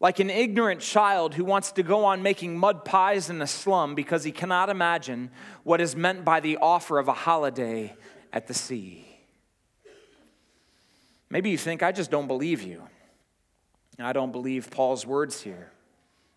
Like 0.00 0.18
an 0.18 0.30
ignorant 0.30 0.80
child 0.80 1.34
who 1.34 1.44
wants 1.44 1.70
to 1.72 1.84
go 1.84 2.06
on 2.06 2.24
making 2.24 2.58
mud 2.58 2.84
pies 2.84 3.30
in 3.30 3.40
a 3.40 3.46
slum 3.46 3.94
because 3.94 4.24
he 4.24 4.32
cannot 4.32 4.68
imagine 4.68 5.30
what 5.62 5.80
is 5.80 5.94
meant 5.94 6.24
by 6.24 6.40
the 6.40 6.56
offer 6.56 6.98
of 6.98 7.06
a 7.06 7.12
holiday 7.12 7.94
at 8.32 8.48
the 8.48 8.54
sea. 8.54 9.06
Maybe 11.30 11.50
you 11.50 11.58
think, 11.58 11.84
I 11.84 11.92
just 11.92 12.10
don't 12.10 12.26
believe 12.26 12.62
you. 12.62 12.82
I 13.96 14.12
don't 14.12 14.32
believe 14.32 14.72
Paul's 14.72 15.06
words 15.06 15.40
here. 15.40 15.70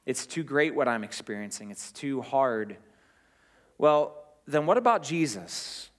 It's 0.06 0.28
too 0.28 0.44
great 0.44 0.76
what 0.76 0.88
I'm 0.88 1.04
experiencing, 1.04 1.72
it's 1.72 1.92
too 1.92 2.22
hard. 2.22 2.78
Well, 3.80 4.21
then 4.48 4.66
what 4.66 4.78
about 4.78 5.04
Jesus? 5.04 5.90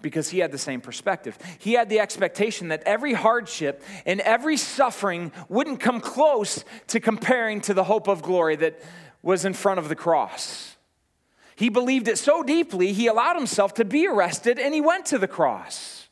Because 0.00 0.30
he 0.30 0.38
had 0.38 0.52
the 0.52 0.58
same 0.58 0.80
perspective. 0.80 1.38
He 1.58 1.74
had 1.74 1.88
the 1.88 2.00
expectation 2.00 2.68
that 2.68 2.82
every 2.86 3.12
hardship 3.12 3.82
and 4.06 4.20
every 4.20 4.56
suffering 4.56 5.32
wouldn't 5.48 5.80
come 5.80 6.00
close 6.00 6.64
to 6.88 7.00
comparing 7.00 7.60
to 7.62 7.74
the 7.74 7.84
hope 7.84 8.08
of 8.08 8.22
glory 8.22 8.56
that 8.56 8.80
was 9.22 9.44
in 9.44 9.52
front 9.52 9.78
of 9.78 9.88
the 9.88 9.96
cross. 9.96 10.76
He 11.56 11.68
believed 11.68 12.08
it 12.08 12.16
so 12.16 12.42
deeply, 12.42 12.92
he 12.92 13.06
allowed 13.06 13.36
himself 13.36 13.74
to 13.74 13.84
be 13.84 14.06
arrested 14.06 14.58
and 14.58 14.72
he 14.72 14.80
went 14.80 15.04
to 15.06 15.18
the 15.18 15.28
cross. 15.28 16.08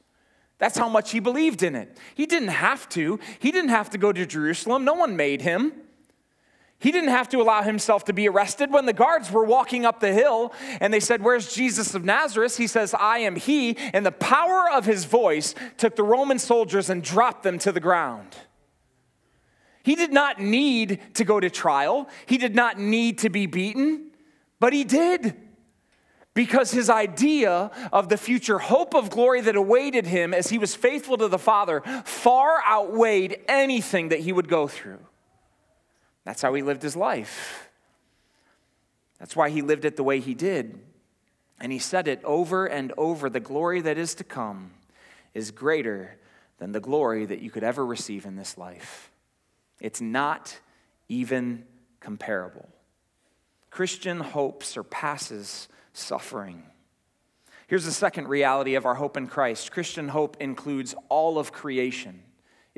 That's 0.59 0.77
how 0.77 0.89
much 0.89 1.13
he 1.13 1.21
believed 1.21 1.63
in 1.63 1.75
it. 1.75 1.97
He 2.15 2.27
didn't 2.27 2.49
have 2.49 2.89
to. 2.91 3.19
He 3.39 3.51
didn't 3.51 3.71
have 3.71 3.91
to 3.91 3.99
go 3.99 4.13
to 4.13 4.27
Jerusalem. 4.27 4.85
No 4.85 4.95
one 4.95 5.17
made 5.17 5.41
him. 5.41 5.73
He 6.81 6.93
didn't 6.93 7.11
have 7.11 7.29
to 7.31 7.41
allow 7.41 7.63
himself 7.63 8.05
to 8.05 8.13
be 8.13 8.29
arrested. 8.29 8.73
When 8.73 8.87
the 8.87 8.93
guards 8.93 9.33
were 9.33 9.45
walking 9.45 9.85
up 9.85 9.99
the 9.99 10.13
hill 10.13 10.53
and 10.81 10.95
they 10.95 11.01
said, 11.01 11.23
Where's 11.23 11.53
Jesus 11.53 11.95
of 11.95 12.05
Nazareth? 12.05 12.57
He 12.57 12.69
says, 12.69 12.95
I 12.95 13.19
am 13.19 13.35
he. 13.35 13.77
And 13.93 14.07
the 14.07 14.13
power 14.13 14.71
of 14.71 14.85
his 14.85 15.05
voice 15.05 15.57
took 15.77 15.97
the 15.97 16.05
Roman 16.05 16.39
soldiers 16.39 16.89
and 16.89 17.03
dropped 17.03 17.43
them 17.43 17.59
to 17.61 17.73
the 17.73 17.81
ground. 17.81 18.37
He 19.83 19.97
did 19.97 20.13
not 20.13 20.41
need 20.41 21.01
to 21.15 21.25
go 21.25 21.41
to 21.41 21.51
trial, 21.51 22.09
he 22.27 22.39
did 22.39 22.55
not 22.55 22.79
need 22.79 23.19
to 23.19 23.31
be 23.31 23.47
beaten, 23.47 24.11
but 24.61 24.73
he 24.73 24.85
did 24.85 25.35
because 26.35 26.71
his 26.71 26.89
idea 26.89 27.71
of 27.93 28.09
the 28.09 28.17
future 28.17 28.61
hope 28.61 28.95
of 28.95 29.11
glory 29.11 29.41
that 29.41 29.57
awaited 29.57 30.07
him 30.07 30.33
as 30.33 30.51
he 30.51 30.59
was 30.59 30.77
faithful 30.77 31.17
to 31.17 31.27
the 31.27 31.39
Father 31.39 31.81
far 32.05 32.63
outweighed 32.65 33.41
anything 33.49 34.11
that 34.11 34.21
he 34.21 34.33
would 34.33 34.47
go 34.47 34.69
through. 34.69 35.01
That's 36.29 36.43
how 36.43 36.53
he 36.53 36.61
lived 36.61 36.83
his 36.83 36.95
life. 36.95 37.71
That's 39.19 39.35
why 39.35 39.49
he 39.49 39.63
lived 39.63 39.87
it 39.87 39.97
the 39.97 40.03
way 40.05 40.21
he 40.21 40.35
did. 40.35 40.79
And 41.59 41.73
he 41.73 41.79
said 41.79 42.07
it 42.07 42.23
over 42.23 42.67
and 42.67 42.93
over 42.99 43.31
the 43.31 43.41
glory 43.41 43.81
that 43.81 43.97
is 43.97 44.15
to 44.17 44.25
come 44.25 44.73
is 45.33 45.51
greater 45.51 46.19
than 46.59 46.73
the 46.73 46.81
glory 46.81 47.25
that 47.25 47.41
you 47.41 47.51
could 47.51 47.65
ever 47.65 47.85
receive 47.85 48.27
in 48.27 48.37
this 48.37 48.59
life. 48.59 49.11
It's 49.81 50.03
not 50.03 50.61
even 51.09 51.65
comparable. 51.99 52.69
Christian 53.71 54.21
hope 54.21 54.63
surpasses 54.63 55.67
suffering. 55.95 56.63
Here's 57.69 57.87
the 57.87 57.91
second 57.91 58.29
reality 58.29 58.75
of 58.75 58.85
our 58.85 58.97
hope 58.97 59.17
in 59.17 59.29
Christ 59.29 59.73
Christian 59.73 60.09
hope 60.09 60.37
includes 60.41 60.95
all 61.09 61.39
of 61.39 61.53
creation. 61.53 62.23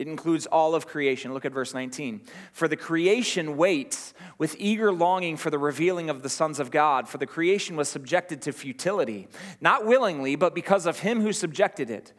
It 0.01 0.09
includes 0.09 0.47
all 0.47 0.75
of 0.75 0.87
creation. 0.87 1.35
Look 1.35 1.45
at 1.45 1.53
verse 1.53 1.75
19. 1.75 2.23
For 2.55 2.67
the 2.67 2.77
creation 2.77 3.59
waits 3.59 4.15
with 4.39 4.57
eager 4.59 4.91
longing 4.91 5.37
for 5.37 5.51
the 5.51 5.59
revealing 5.59 6.09
of 6.09 6.23
the 6.23 6.31
sons 6.31 6.59
of 6.59 6.71
God. 6.71 7.07
For 7.07 7.19
the 7.19 7.27
creation 7.27 7.77
was 7.77 7.91
subjected 7.91 8.41
to 8.43 8.53
futility, 8.53 9.29
not 9.61 9.85
willingly, 9.85 10.37
but 10.37 10.55
because 10.55 10.87
of 10.87 11.01
him 11.01 11.21
who 11.21 11.35
subjected 11.35 11.91
it, 11.91 12.15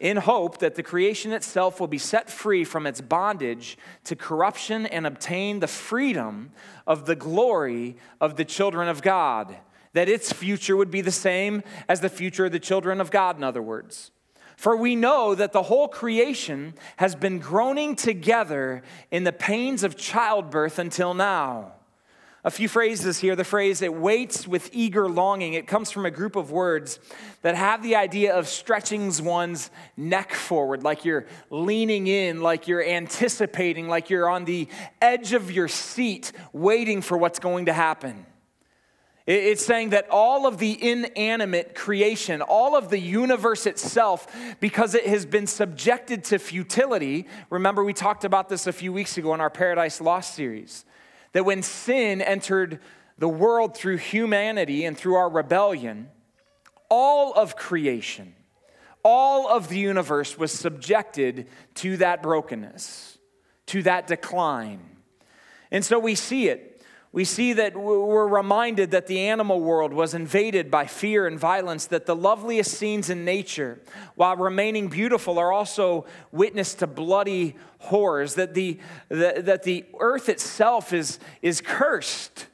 in 0.00 0.18
hope 0.18 0.58
that 0.58 0.74
the 0.74 0.82
creation 0.82 1.32
itself 1.32 1.80
will 1.80 1.86
be 1.86 1.96
set 1.96 2.28
free 2.28 2.62
from 2.62 2.86
its 2.86 3.00
bondage 3.00 3.78
to 4.04 4.14
corruption 4.14 4.84
and 4.84 5.06
obtain 5.06 5.60
the 5.60 5.66
freedom 5.66 6.50
of 6.86 7.06
the 7.06 7.16
glory 7.16 7.96
of 8.20 8.36
the 8.36 8.44
children 8.44 8.86
of 8.86 9.00
God. 9.00 9.56
That 9.94 10.10
its 10.10 10.30
future 10.30 10.76
would 10.76 10.90
be 10.90 11.00
the 11.00 11.10
same 11.10 11.62
as 11.88 12.02
the 12.02 12.10
future 12.10 12.44
of 12.44 12.52
the 12.52 12.58
children 12.58 13.00
of 13.00 13.10
God, 13.10 13.38
in 13.38 13.44
other 13.44 13.62
words. 13.62 14.10
For 14.56 14.76
we 14.76 14.96
know 14.96 15.34
that 15.34 15.52
the 15.52 15.64
whole 15.64 15.88
creation 15.88 16.74
has 16.96 17.14
been 17.14 17.38
groaning 17.38 17.96
together 17.96 18.82
in 19.10 19.24
the 19.24 19.32
pains 19.32 19.82
of 19.82 19.96
childbirth 19.96 20.78
until 20.78 21.14
now. 21.14 21.72
A 22.46 22.50
few 22.50 22.68
phrases 22.68 23.18
here. 23.18 23.34
The 23.34 23.42
phrase, 23.42 23.80
it 23.80 23.94
waits 23.94 24.46
with 24.46 24.68
eager 24.74 25.08
longing. 25.08 25.54
It 25.54 25.66
comes 25.66 25.90
from 25.90 26.04
a 26.04 26.10
group 26.10 26.36
of 26.36 26.50
words 26.50 26.98
that 27.40 27.54
have 27.54 27.82
the 27.82 27.96
idea 27.96 28.34
of 28.34 28.48
stretching 28.48 29.10
one's 29.24 29.70
neck 29.96 30.34
forward, 30.34 30.82
like 30.82 31.06
you're 31.06 31.24
leaning 31.48 32.06
in, 32.06 32.42
like 32.42 32.68
you're 32.68 32.84
anticipating, 32.84 33.88
like 33.88 34.10
you're 34.10 34.28
on 34.28 34.44
the 34.44 34.68
edge 35.00 35.32
of 35.32 35.50
your 35.50 35.68
seat, 35.68 36.32
waiting 36.52 37.00
for 37.00 37.16
what's 37.16 37.38
going 37.38 37.64
to 37.64 37.72
happen. 37.72 38.26
It's 39.26 39.64
saying 39.64 39.90
that 39.90 40.06
all 40.10 40.46
of 40.46 40.58
the 40.58 40.90
inanimate 40.90 41.74
creation, 41.74 42.42
all 42.42 42.76
of 42.76 42.90
the 42.90 42.98
universe 42.98 43.64
itself, 43.64 44.26
because 44.60 44.94
it 44.94 45.06
has 45.06 45.24
been 45.24 45.46
subjected 45.46 46.24
to 46.24 46.38
futility. 46.38 47.26
Remember, 47.48 47.82
we 47.82 47.94
talked 47.94 48.24
about 48.24 48.50
this 48.50 48.66
a 48.66 48.72
few 48.72 48.92
weeks 48.92 49.16
ago 49.16 49.32
in 49.32 49.40
our 49.40 49.48
Paradise 49.48 50.02
Lost 50.02 50.34
series. 50.34 50.84
That 51.32 51.46
when 51.46 51.62
sin 51.62 52.20
entered 52.20 52.80
the 53.16 53.28
world 53.28 53.74
through 53.74 53.96
humanity 53.96 54.84
and 54.84 54.96
through 54.96 55.14
our 55.14 55.30
rebellion, 55.30 56.10
all 56.90 57.32
of 57.32 57.56
creation, 57.56 58.34
all 59.02 59.48
of 59.48 59.68
the 59.68 59.78
universe 59.78 60.36
was 60.36 60.52
subjected 60.52 61.48
to 61.76 61.96
that 61.96 62.22
brokenness, 62.22 63.18
to 63.66 63.82
that 63.84 64.06
decline. 64.06 64.80
And 65.70 65.82
so 65.82 65.98
we 65.98 66.14
see 66.14 66.48
it 66.48 66.73
we 67.14 67.24
see 67.24 67.52
that 67.52 67.76
we're 67.76 68.26
reminded 68.26 68.90
that 68.90 69.06
the 69.06 69.20
animal 69.20 69.60
world 69.60 69.92
was 69.92 70.14
invaded 70.14 70.68
by 70.68 70.84
fear 70.84 71.28
and 71.28 71.38
violence, 71.38 71.86
that 71.86 72.06
the 72.06 72.16
loveliest 72.16 72.72
scenes 72.72 73.08
in 73.08 73.24
nature, 73.24 73.78
while 74.16 74.34
remaining 74.34 74.88
beautiful, 74.88 75.38
are 75.38 75.52
also 75.52 76.06
witness 76.32 76.74
to 76.74 76.88
bloody 76.88 77.54
horrors, 77.78 78.34
that 78.34 78.54
the, 78.54 78.80
that, 79.10 79.44
that 79.44 79.62
the 79.62 79.84
earth 80.00 80.28
itself 80.28 80.92
is, 80.92 81.20
is 81.40 81.60
cursed. 81.60 82.48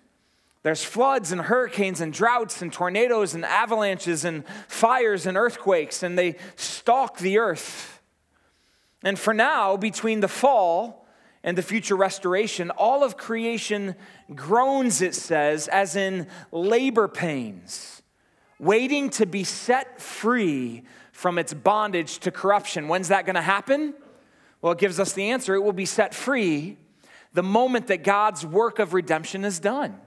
There's 0.62 0.84
floods 0.84 1.32
and 1.32 1.40
hurricanes 1.40 2.02
and 2.02 2.12
droughts 2.12 2.60
and 2.60 2.70
tornadoes 2.70 3.32
and 3.34 3.46
avalanches 3.46 4.26
and 4.26 4.44
fires 4.68 5.24
and 5.24 5.38
earthquakes, 5.38 6.02
and 6.02 6.18
they 6.18 6.36
stalk 6.56 7.16
the 7.16 7.38
earth. 7.38 8.02
And 9.02 9.18
for 9.18 9.32
now, 9.32 9.78
between 9.78 10.20
the 10.20 10.28
fall 10.28 10.99
and 11.42 11.56
the 11.56 11.62
future 11.62 11.96
restoration, 11.96 12.70
all 12.70 13.02
of 13.02 13.16
creation 13.16 13.94
groans, 14.34 15.00
it 15.00 15.14
says, 15.14 15.68
as 15.68 15.96
in 15.96 16.26
labor 16.52 17.08
pains, 17.08 18.02
waiting 18.58 19.08
to 19.10 19.26
be 19.26 19.44
set 19.44 20.00
free 20.00 20.82
from 21.12 21.38
its 21.38 21.54
bondage 21.54 22.18
to 22.18 22.30
corruption. 22.30 22.88
When's 22.88 23.08
that 23.08 23.24
going 23.24 23.36
to 23.36 23.42
happen? 23.42 23.94
Well, 24.60 24.72
it 24.72 24.78
gives 24.78 25.00
us 25.00 25.14
the 25.14 25.30
answer. 25.30 25.54
It 25.54 25.62
will 25.62 25.72
be 25.72 25.86
set 25.86 26.14
free 26.14 26.76
the 27.32 27.42
moment 27.42 27.86
that 27.86 28.04
God's 28.04 28.44
work 28.44 28.78
of 28.78 28.92
redemption 28.92 29.44
is 29.44 29.60
done. 29.60 29.98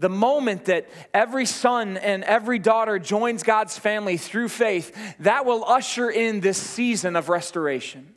The 0.00 0.08
moment 0.08 0.66
that 0.66 0.88
every 1.12 1.44
son 1.44 1.96
and 1.96 2.24
every 2.24 2.58
daughter 2.58 2.98
joins 2.98 3.42
God's 3.42 3.76
family 3.76 4.16
through 4.16 4.48
faith, 4.48 4.96
that 5.20 5.44
will 5.44 5.64
usher 5.64 6.08
in 6.08 6.40
this 6.40 6.56
season 6.56 7.16
of 7.16 7.28
restoration 7.28 8.14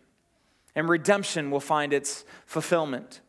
and 0.76 0.88
redemption 0.90 1.52
will 1.52 1.60
find 1.60 1.94
its 1.94 2.26
fulfillment. 2.46 3.22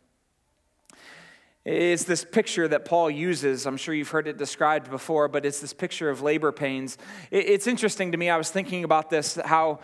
It's 1.65 2.05
this 2.05 2.25
picture 2.25 2.67
that 2.67 2.85
Paul 2.85 3.09
uses. 3.09 3.67
I'm 3.67 3.77
sure 3.77 3.95
you've 3.95 4.09
heard 4.09 4.27
it 4.27 4.37
described 4.37 4.91
before, 4.91 5.29
but 5.29 5.47
it's 5.47 5.61
this 5.61 5.73
picture 5.73 6.11
of 6.11 6.21
labor 6.21 6.51
pains. 6.51 6.99
It's 7.31 7.69
interesting 7.69 8.13
to 8.13 8.19
me. 8.19 8.31
I 8.31 8.37
was 8.37 8.51
thinking 8.51 8.83
about 8.83 9.11
this 9.11 9.37
how 9.45 9.79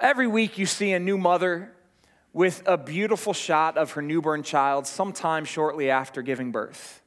every 0.00 0.26
week 0.26 0.58
you 0.58 0.66
see 0.66 0.92
a 0.92 1.00
new 1.00 1.16
mother 1.16 1.72
with 2.34 2.62
a 2.66 2.76
beautiful 2.76 3.32
shot 3.32 3.78
of 3.78 3.92
her 3.92 4.02
newborn 4.02 4.42
child 4.42 4.86
sometime 4.86 5.46
shortly 5.46 5.90
after 5.90 6.20
giving 6.20 6.52
birth. 6.52 7.02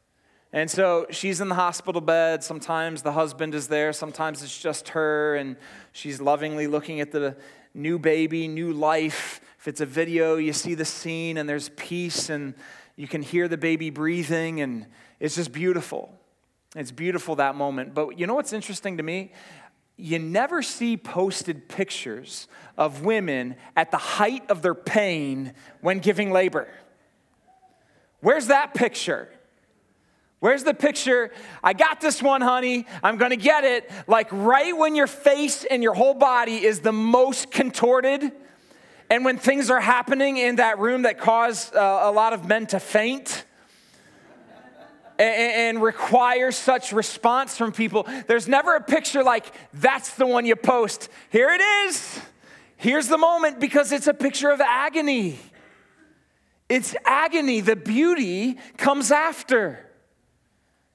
And 0.51 0.69
so 0.69 1.05
she's 1.11 1.39
in 1.39 1.47
the 1.47 1.55
hospital 1.55 2.01
bed. 2.01 2.43
Sometimes 2.43 3.03
the 3.03 3.13
husband 3.13 3.55
is 3.55 3.67
there. 3.67 3.93
Sometimes 3.93 4.43
it's 4.43 4.59
just 4.59 4.89
her, 4.89 5.35
and 5.35 5.55
she's 5.93 6.19
lovingly 6.19 6.67
looking 6.67 6.99
at 6.99 7.11
the 7.11 7.37
new 7.73 7.99
baby, 7.99 8.47
new 8.47 8.73
life. 8.73 9.41
If 9.59 9.67
it's 9.67 9.81
a 9.81 9.85
video, 9.85 10.37
you 10.37 10.53
see 10.53 10.75
the 10.75 10.85
scene 10.85 11.37
and 11.37 11.47
there's 11.47 11.69
peace 11.69 12.29
and 12.29 12.53
you 12.95 13.07
can 13.07 13.21
hear 13.21 13.47
the 13.47 13.57
baby 13.57 13.89
breathing 13.89 14.61
and 14.61 14.85
it's 15.19 15.35
just 15.35 15.51
beautiful. 15.51 16.13
It's 16.75 16.91
beautiful 16.91 17.35
that 17.35 17.55
moment. 17.55 17.93
But 17.93 18.17
you 18.17 18.27
know 18.27 18.35
what's 18.35 18.53
interesting 18.53 18.97
to 18.97 19.03
me? 19.03 19.31
You 19.97 20.19
never 20.19 20.61
see 20.61 20.97
posted 20.97 21.69
pictures 21.69 22.47
of 22.77 23.03
women 23.03 23.55
at 23.75 23.91
the 23.91 23.97
height 23.97 24.49
of 24.49 24.61
their 24.61 24.73
pain 24.73 25.53
when 25.81 25.99
giving 25.99 26.31
labor. 26.31 26.67
Where's 28.21 28.47
that 28.47 28.73
picture? 28.73 29.29
Where's 30.41 30.63
the 30.63 30.73
picture? 30.73 31.31
I 31.63 31.73
got 31.73 32.01
this 32.01 32.21
one, 32.21 32.41
honey. 32.41 32.87
I'm 33.03 33.17
gonna 33.17 33.35
get 33.35 33.63
it. 33.63 33.89
Like 34.07 34.27
right 34.31 34.75
when 34.75 34.95
your 34.95 35.05
face 35.05 35.63
and 35.63 35.83
your 35.83 35.93
whole 35.93 36.15
body 36.15 36.65
is 36.65 36.79
the 36.79 36.91
most 36.91 37.51
contorted 37.51 38.31
and 39.11 39.23
when 39.23 39.37
things 39.37 39.69
are 39.69 39.79
happening 39.79 40.37
in 40.37 40.55
that 40.55 40.79
room 40.79 41.03
that 41.03 41.19
cause 41.19 41.71
uh, 41.73 41.99
a 42.03 42.11
lot 42.11 42.33
of 42.33 42.47
men 42.47 42.65
to 42.67 42.79
faint 42.79 43.45
and, 45.19 45.75
and 45.77 45.83
require 45.83 46.51
such 46.51 46.91
response 46.91 47.55
from 47.55 47.71
people, 47.71 48.07
there's 48.25 48.47
never 48.47 48.75
a 48.75 48.81
picture 48.81 49.23
like 49.23 49.53
that's 49.73 50.15
the 50.15 50.25
one 50.25 50.47
you 50.47 50.55
post. 50.55 51.07
Here 51.29 51.49
it 51.49 51.61
is. 51.61 52.19
Here's 52.77 53.07
the 53.07 53.17
moment 53.19 53.59
because 53.59 53.91
it's 53.91 54.07
a 54.07 54.13
picture 54.13 54.49
of 54.49 54.59
agony. 54.59 55.37
It's 56.67 56.95
agony. 57.05 57.61
The 57.61 57.75
beauty 57.75 58.57
comes 58.77 59.11
after. 59.11 59.90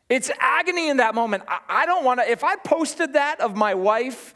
It's 0.08 0.30
agony 0.38 0.88
in 0.88 0.98
that 0.98 1.14
moment. 1.14 1.42
I, 1.68 1.84
don't 1.84 2.04
want 2.04 2.20
to, 2.20 2.30
if 2.30 2.44
I 2.44 2.56
posted 2.56 3.14
that 3.14 3.40
of 3.40 3.56
my 3.56 3.74
wife, 3.74 4.34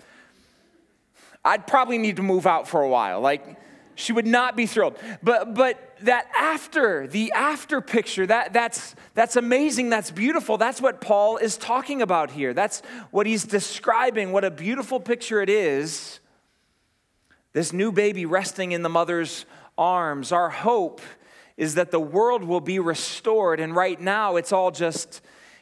I'd 1.45 1.67
probably 1.67 1.99
need 1.99 2.17
to 2.17 2.23
move 2.23 2.47
out 2.47 2.67
for 2.67 2.83
a 2.83 2.89
while. 2.89 3.21
Like, 3.21 3.57
she 3.95 4.13
would 4.13 4.27
not 4.27 4.57
be 4.57 4.67
thrilled. 4.67 4.97
But, 5.23 5.55
but 5.55 5.97
that 6.03 6.27
after, 6.37 7.07
the 7.07 7.33
after 7.33 7.81
picture, 7.81 8.27
that, 8.27 8.53
that's, 8.53 8.95
that's 9.15 9.37
amazing, 9.37 9.91
that's 9.91 10.11
beautiful. 10.11 10.59
That's 10.59 10.81
what 10.81 11.01
Paul 11.01 11.37
is 11.37 11.57
talking 11.57 12.03
about 12.03 12.31
here. 12.31 12.53
That's 12.53 12.83
what 13.11 13.27
he's 13.27 13.45
describing, 13.45 14.33
what 14.33 14.45
a 14.45 14.51
beautiful 14.51 14.99
picture 14.99 15.41
it 15.41 15.51
is. 15.51 16.19
This 17.53 17.73
new 17.73 17.93
baby 17.93 18.27
resting 18.27 18.73
in 18.73 18.83
the 18.83 18.89
mother's 18.89 19.45
arms. 19.77 20.33
Our 20.33 20.51
hope 20.51 21.01
is 21.57 21.75
that 21.75 21.91
the 21.91 22.01
world 22.01 22.43
will 22.43 22.61
be 22.61 22.79
restored, 22.79 23.61
and 23.61 23.75
right 23.75 24.01
now 24.01 24.37
it's 24.37 24.53
all 24.53 24.71
just, 24.71 25.21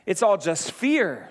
it's 0.08 0.22
all 0.22 0.38
just 0.38 0.72
fear. 0.72 1.28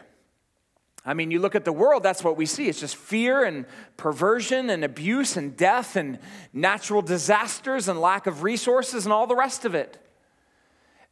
I 1.03 1.15
mean, 1.15 1.31
you 1.31 1.39
look 1.39 1.55
at 1.55 1.65
the 1.65 1.73
world, 1.73 2.03
that's 2.03 2.23
what 2.23 2.37
we 2.37 2.45
see. 2.45 2.67
It's 2.67 2.79
just 2.79 2.95
fear 2.95 3.43
and 3.43 3.65
perversion 3.97 4.69
and 4.69 4.83
abuse 4.83 5.35
and 5.35 5.57
death 5.57 5.95
and 5.95 6.19
natural 6.53 7.01
disasters 7.01 7.87
and 7.87 7.99
lack 7.99 8.27
of 8.27 8.43
resources 8.43 9.05
and 9.05 9.11
all 9.11 9.25
the 9.25 9.35
rest 9.35 9.65
of 9.65 9.73
it. 9.73 9.97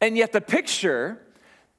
And 0.00 0.16
yet, 0.16 0.30
the 0.30 0.40
picture 0.40 1.20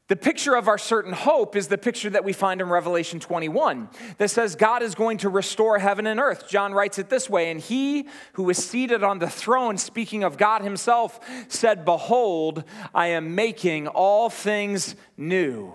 The 0.07 0.15
picture 0.15 0.55
of 0.55 0.69
our 0.69 0.77
certain 0.77 1.11
hope 1.11 1.55
is 1.57 1.67
the 1.67 1.77
picture 1.77 2.09
that 2.09 2.23
we 2.23 2.31
find 2.31 2.61
in 2.61 2.69
Revelation 2.69 3.19
21 3.19 3.89
that 4.17 4.29
says 4.29 4.55
God 4.55 4.81
is 4.81 4.95
going 4.95 5.17
to 5.19 5.29
restore 5.29 5.79
heaven 5.79 6.07
and 6.07 6.17
earth. 6.17 6.47
John 6.47 6.73
writes 6.73 6.97
it 6.97 7.09
this 7.09 7.29
way 7.29 7.51
And 7.51 7.59
he 7.59 8.07
who 8.33 8.49
is 8.49 8.57
seated 8.57 9.03
on 9.03 9.19
the 9.19 9.29
throne, 9.29 9.77
speaking 9.77 10.23
of 10.23 10.37
God 10.37 10.61
himself, 10.61 11.19
said, 11.49 11.83
Behold, 11.83 12.63
I 12.95 13.07
am 13.07 13.35
making 13.35 13.87
all 13.87 14.29
things 14.29 14.95
new. 15.17 15.73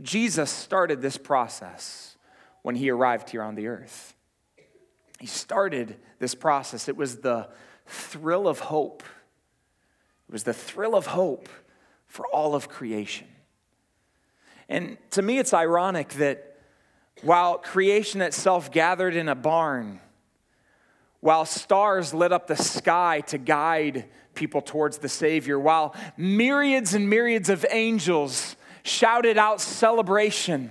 Jesus 0.00 0.50
started 0.50 1.02
this 1.02 1.18
process 1.18 2.16
when 2.62 2.74
he 2.74 2.88
arrived 2.88 3.28
here 3.28 3.42
on 3.42 3.54
the 3.54 3.66
earth. 3.66 4.14
He 5.20 5.26
started 5.26 5.96
this 6.18 6.34
process. 6.34 6.88
It 6.88 6.96
was 6.96 7.18
the 7.18 7.50
thrill 7.86 8.48
of 8.48 8.60
hope. 8.60 9.02
It 10.26 10.32
was 10.32 10.44
the 10.44 10.54
thrill 10.54 10.94
of 10.94 11.08
hope 11.08 11.50
for 12.12 12.26
all 12.26 12.54
of 12.54 12.68
creation. 12.68 13.26
And 14.68 14.98
to 15.12 15.22
me, 15.22 15.38
it's 15.38 15.54
ironic 15.54 16.10
that 16.14 16.58
while 17.22 17.56
creation 17.56 18.20
itself 18.20 18.70
gathered 18.70 19.16
in 19.16 19.30
a 19.30 19.34
barn, 19.34 19.98
while 21.20 21.46
stars 21.46 22.12
lit 22.12 22.30
up 22.30 22.48
the 22.48 22.56
sky 22.56 23.22
to 23.28 23.38
guide 23.38 24.10
people 24.34 24.60
towards 24.60 24.98
the 24.98 25.08
Savior, 25.08 25.58
while 25.58 25.96
myriads 26.18 26.92
and 26.92 27.08
myriads 27.08 27.48
of 27.48 27.64
angels 27.70 28.56
shouted 28.82 29.38
out 29.38 29.62
celebration 29.62 30.68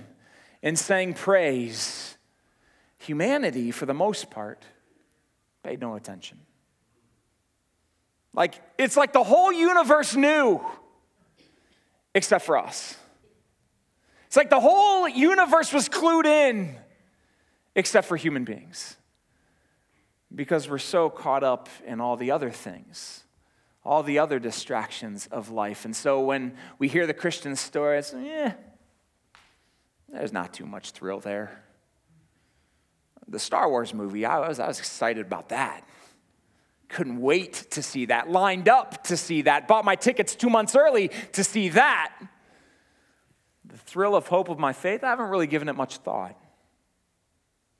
and 0.62 0.78
sang 0.78 1.12
praise, 1.12 2.16
humanity, 2.98 3.72
for 3.72 3.84
the 3.84 3.94
most 3.94 4.30
part, 4.30 4.62
paid 5.64 5.80
no 5.80 5.96
attention. 5.96 6.38
Like, 8.32 8.62
it's 8.78 8.96
like 8.96 9.12
the 9.12 9.24
whole 9.24 9.52
universe 9.52 10.14
knew 10.14 10.64
except 12.14 12.44
for 12.44 12.56
us. 12.58 12.96
It's 14.26 14.36
like 14.36 14.50
the 14.50 14.60
whole 14.60 15.08
universe 15.08 15.72
was 15.72 15.88
clued 15.88 16.24
in 16.24 16.76
except 17.74 18.06
for 18.06 18.16
human 18.16 18.44
beings 18.44 18.96
because 20.34 20.68
we're 20.68 20.78
so 20.78 21.10
caught 21.10 21.44
up 21.44 21.68
in 21.86 22.00
all 22.00 22.16
the 22.16 22.30
other 22.30 22.50
things, 22.50 23.24
all 23.84 24.02
the 24.02 24.18
other 24.18 24.38
distractions 24.38 25.28
of 25.30 25.50
life. 25.50 25.84
And 25.84 25.94
so 25.94 26.20
when 26.20 26.56
we 26.78 26.88
hear 26.88 27.06
the 27.06 27.14
Christian 27.14 27.56
story, 27.56 27.98
it's, 27.98 28.14
eh, 28.14 28.52
there's 30.08 30.32
not 30.32 30.52
too 30.52 30.66
much 30.66 30.92
thrill 30.92 31.20
there. 31.20 31.62
The 33.28 33.38
Star 33.38 33.68
Wars 33.68 33.94
movie, 33.94 34.24
I 34.24 34.48
was, 34.48 34.58
I 34.58 34.66
was 34.66 34.78
excited 34.78 35.24
about 35.26 35.50
that. 35.50 35.86
Couldn't 36.92 37.22
wait 37.22 37.54
to 37.70 37.82
see 37.82 38.04
that. 38.06 38.30
Lined 38.30 38.68
up 38.68 39.04
to 39.04 39.16
see 39.16 39.42
that. 39.42 39.66
Bought 39.66 39.86
my 39.86 39.96
tickets 39.96 40.34
two 40.34 40.50
months 40.50 40.76
early 40.76 41.10
to 41.32 41.42
see 41.42 41.70
that. 41.70 42.14
The 43.64 43.78
thrill 43.78 44.14
of 44.14 44.26
hope 44.26 44.50
of 44.50 44.58
my 44.58 44.74
faith, 44.74 45.02
I 45.02 45.08
haven't 45.08 45.30
really 45.30 45.46
given 45.46 45.70
it 45.70 45.72
much 45.72 45.96
thought. 45.98 46.36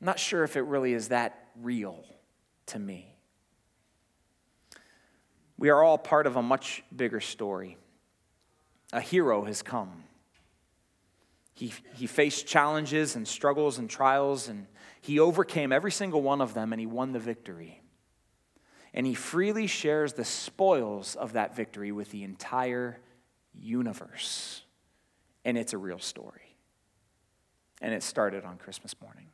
I'm 0.00 0.06
not 0.06 0.18
sure 0.18 0.44
if 0.44 0.56
it 0.56 0.62
really 0.62 0.94
is 0.94 1.08
that 1.08 1.50
real 1.60 2.02
to 2.66 2.78
me. 2.78 3.14
We 5.58 5.68
are 5.68 5.82
all 5.82 5.98
part 5.98 6.26
of 6.26 6.36
a 6.36 6.42
much 6.42 6.82
bigger 6.94 7.20
story. 7.20 7.76
A 8.94 9.00
hero 9.02 9.44
has 9.44 9.60
come. 9.60 10.04
He, 11.52 11.74
he 11.96 12.06
faced 12.06 12.46
challenges 12.46 13.14
and 13.14 13.28
struggles 13.28 13.76
and 13.76 13.90
trials, 13.90 14.48
and 14.48 14.66
he 15.02 15.20
overcame 15.20 15.70
every 15.70 15.92
single 15.92 16.22
one 16.22 16.40
of 16.40 16.54
them, 16.54 16.72
and 16.72 16.80
he 16.80 16.86
won 16.86 17.12
the 17.12 17.18
victory 17.18 17.81
and 18.94 19.06
he 19.06 19.14
freely 19.14 19.66
shares 19.66 20.12
the 20.12 20.24
spoils 20.24 21.16
of 21.16 21.32
that 21.32 21.56
victory 21.56 21.92
with 21.92 22.10
the 22.10 22.24
entire 22.24 22.98
universe. 23.54 24.62
And 25.44 25.56
it's 25.56 25.72
a 25.72 25.78
real 25.78 25.98
story. 25.98 26.56
And 27.80 27.94
it 27.94 28.02
started 28.02 28.44
on 28.44 28.58
Christmas 28.58 28.94
morning. 29.00 29.28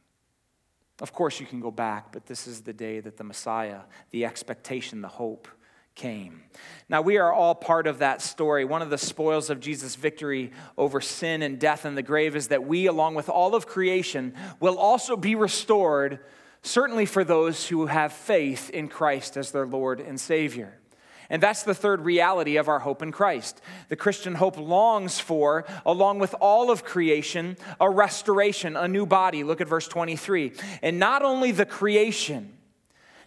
Of 1.00 1.12
course, 1.12 1.38
you 1.38 1.46
can 1.46 1.60
go 1.60 1.70
back, 1.70 2.12
but 2.12 2.26
this 2.26 2.46
is 2.46 2.62
the 2.62 2.72
day 2.72 3.00
that 3.00 3.16
the 3.16 3.24
Messiah, 3.24 3.80
the 4.10 4.24
expectation, 4.24 5.00
the 5.00 5.08
hope, 5.08 5.46
came. 5.94 6.42
Now, 6.88 7.02
we 7.02 7.18
are 7.18 7.32
all 7.32 7.54
part 7.54 7.86
of 7.86 7.98
that 7.98 8.22
story. 8.22 8.64
One 8.64 8.82
of 8.82 8.90
the 8.90 8.98
spoils 8.98 9.50
of 9.50 9.60
Jesus' 9.60 9.96
victory 9.96 10.52
over 10.76 11.00
sin 11.00 11.42
and 11.42 11.58
death 11.58 11.84
and 11.84 11.96
the 11.96 12.02
grave 12.02 12.36
is 12.36 12.48
that 12.48 12.64
we, 12.64 12.86
along 12.86 13.16
with 13.16 13.28
all 13.28 13.54
of 13.54 13.66
creation, 13.66 14.34
will 14.60 14.78
also 14.78 15.16
be 15.16 15.34
restored 15.34 16.20
certainly 16.62 17.06
for 17.06 17.24
those 17.24 17.68
who 17.68 17.86
have 17.86 18.12
faith 18.12 18.70
in 18.70 18.88
Christ 18.88 19.36
as 19.36 19.50
their 19.50 19.66
Lord 19.66 20.00
and 20.00 20.20
Savior. 20.20 20.78
And 21.30 21.42
that's 21.42 21.62
the 21.62 21.74
third 21.74 22.00
reality 22.00 22.56
of 22.56 22.68
our 22.68 22.78
hope 22.78 23.02
in 23.02 23.12
Christ. 23.12 23.60
The 23.88 23.96
Christian 23.96 24.34
hope 24.34 24.56
longs 24.56 25.20
for, 25.20 25.66
along 25.84 26.20
with 26.20 26.34
all 26.40 26.70
of 26.70 26.84
creation, 26.84 27.56
a 27.80 27.90
restoration, 27.90 28.76
a 28.76 28.88
new 28.88 29.04
body. 29.04 29.44
Look 29.44 29.60
at 29.60 29.68
verse 29.68 29.86
23. 29.86 30.52
And 30.82 30.98
not 30.98 31.22
only 31.22 31.52
the 31.52 31.66
creation, 31.66 32.57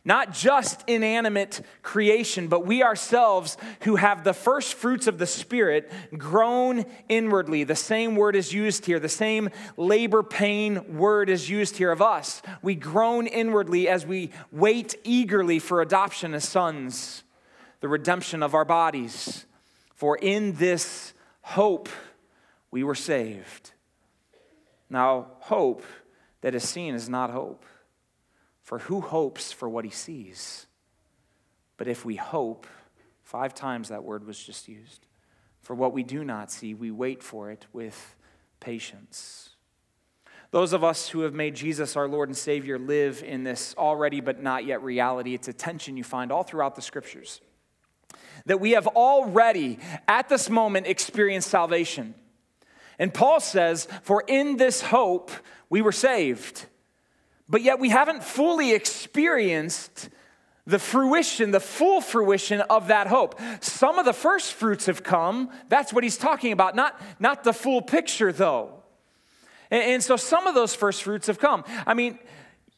not 0.03 0.33
just 0.33 0.83
inanimate 0.87 1.61
creation, 1.83 2.47
but 2.47 2.65
we 2.65 2.81
ourselves 2.81 3.55
who 3.81 3.97
have 3.97 4.23
the 4.23 4.33
first 4.33 4.73
fruits 4.73 5.05
of 5.07 5.19
the 5.19 5.27
Spirit 5.27 5.91
groan 6.17 6.85
inwardly. 7.07 7.63
The 7.63 7.75
same 7.75 8.15
word 8.15 8.35
is 8.35 8.51
used 8.51 8.85
here, 8.85 8.99
the 8.99 9.09
same 9.09 9.49
labor 9.77 10.23
pain 10.23 10.97
word 10.97 11.29
is 11.29 11.49
used 11.49 11.77
here 11.77 11.91
of 11.91 12.01
us. 12.01 12.41
We 12.61 12.75
groan 12.75 13.27
inwardly 13.27 13.87
as 13.87 14.05
we 14.05 14.31
wait 14.51 14.95
eagerly 15.03 15.59
for 15.59 15.81
adoption 15.81 16.33
as 16.33 16.47
sons, 16.47 17.23
the 17.81 17.87
redemption 17.87 18.41
of 18.41 18.55
our 18.55 18.65
bodies. 18.65 19.45
For 19.93 20.17
in 20.17 20.53
this 20.53 21.13
hope 21.41 21.89
we 22.71 22.83
were 22.83 22.95
saved. 22.95 23.71
Now, 24.89 25.27
hope 25.41 25.83
that 26.41 26.55
is 26.55 26.67
seen 26.67 26.95
is 26.95 27.07
not 27.07 27.29
hope. 27.29 27.63
For 28.71 28.79
who 28.79 29.01
hopes 29.01 29.51
for 29.51 29.67
what 29.67 29.83
he 29.83 29.91
sees? 29.91 30.65
But 31.75 31.89
if 31.89 32.05
we 32.05 32.15
hope, 32.15 32.65
five 33.21 33.53
times 33.53 33.89
that 33.89 34.05
word 34.05 34.25
was 34.25 34.41
just 34.41 34.69
used, 34.69 35.07
for 35.59 35.75
what 35.75 35.91
we 35.91 36.03
do 36.03 36.23
not 36.23 36.49
see, 36.49 36.73
we 36.73 36.89
wait 36.89 37.21
for 37.21 37.51
it 37.51 37.65
with 37.73 38.15
patience. 38.61 39.49
Those 40.51 40.71
of 40.71 40.85
us 40.85 41.09
who 41.09 41.19
have 41.23 41.33
made 41.33 41.53
Jesus 41.53 41.97
our 41.97 42.07
Lord 42.07 42.29
and 42.29 42.37
Savior 42.37 42.79
live 42.79 43.21
in 43.23 43.43
this 43.43 43.75
already 43.77 44.21
but 44.21 44.41
not 44.41 44.63
yet 44.63 44.81
reality. 44.81 45.33
It's 45.33 45.49
a 45.49 45.53
tension 45.53 45.97
you 45.97 46.05
find 46.05 46.31
all 46.31 46.43
throughout 46.43 46.77
the 46.77 46.81
scriptures. 46.81 47.41
That 48.45 48.61
we 48.61 48.71
have 48.71 48.87
already, 48.87 49.79
at 50.07 50.29
this 50.29 50.49
moment, 50.49 50.87
experienced 50.87 51.49
salvation. 51.49 52.15
And 52.97 53.13
Paul 53.13 53.41
says, 53.41 53.89
For 54.03 54.23
in 54.25 54.55
this 54.55 54.81
hope 54.81 55.29
we 55.69 55.81
were 55.81 55.91
saved 55.91 56.67
but 57.51 57.61
yet 57.61 57.79
we 57.79 57.89
haven't 57.89 58.23
fully 58.23 58.73
experienced 58.73 60.09
the 60.65 60.79
fruition, 60.79 61.51
the 61.51 61.59
full 61.59 61.99
fruition 61.99 62.61
of 62.61 62.87
that 62.87 63.07
hope. 63.07 63.37
Some 63.59 63.99
of 63.99 64.05
the 64.05 64.13
first 64.13 64.53
fruits 64.53 64.85
have 64.85 65.03
come. 65.03 65.49
That's 65.67 65.91
what 65.91 66.03
he's 66.03 66.17
talking 66.17 66.53
about, 66.53 66.75
not, 66.75 66.99
not 67.19 67.43
the 67.43 67.51
full 67.51 67.81
picture, 67.81 68.31
though. 68.31 68.81
And, 69.69 69.83
and 69.83 70.03
so 70.03 70.15
some 70.15 70.47
of 70.47 70.55
those 70.55 70.73
first 70.73 71.03
fruits 71.03 71.27
have 71.27 71.39
come. 71.39 71.65
I 71.85 71.93
mean, 71.93 72.19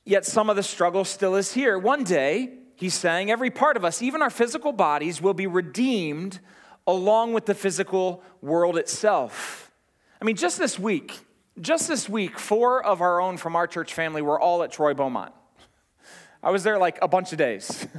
yet 0.06 0.26
some 0.26 0.50
of 0.50 0.56
the 0.56 0.64
struggle 0.64 1.06
still 1.06 1.36
is 1.36 1.54
here. 1.54 1.78
One 1.78 2.04
day, 2.04 2.54
he's 2.76 2.96
saying, 2.96 3.30
every 3.30 3.52
part 3.52 3.78
of 3.78 3.86
us, 3.86 4.02
even 4.02 4.24
our 4.24 4.32
physical 4.32 4.72
bodies, 4.72 5.22
will 5.22 5.36
be 5.36 5.46
redeemed 5.46 6.40
along 6.88 7.34
with 7.34 7.46
the 7.46 7.56
physical 7.56 8.24
world 8.42 8.78
itself. 8.78 9.72
I 10.20 10.26
mean, 10.26 10.36
just 10.36 10.58
this 10.58 10.80
week, 10.80 11.23
just 11.62 11.88
this 11.88 12.10
week, 12.10 12.40
four 12.40 12.84
of 12.84 13.02
our 13.02 13.22
own 13.22 13.38
from 13.38 13.56
our 13.56 13.68
church 13.68 13.94
family 13.94 14.22
were 14.22 14.40
all 14.40 14.64
at 14.64 14.72
Troy 14.72 14.94
Beaumont. 14.94 15.34
I 16.42 16.52
was 16.52 16.64
there 16.64 16.78
like 16.78 17.00
a 17.02 17.08
bunch 17.08 17.32
of 17.32 17.38
days. 17.38 17.88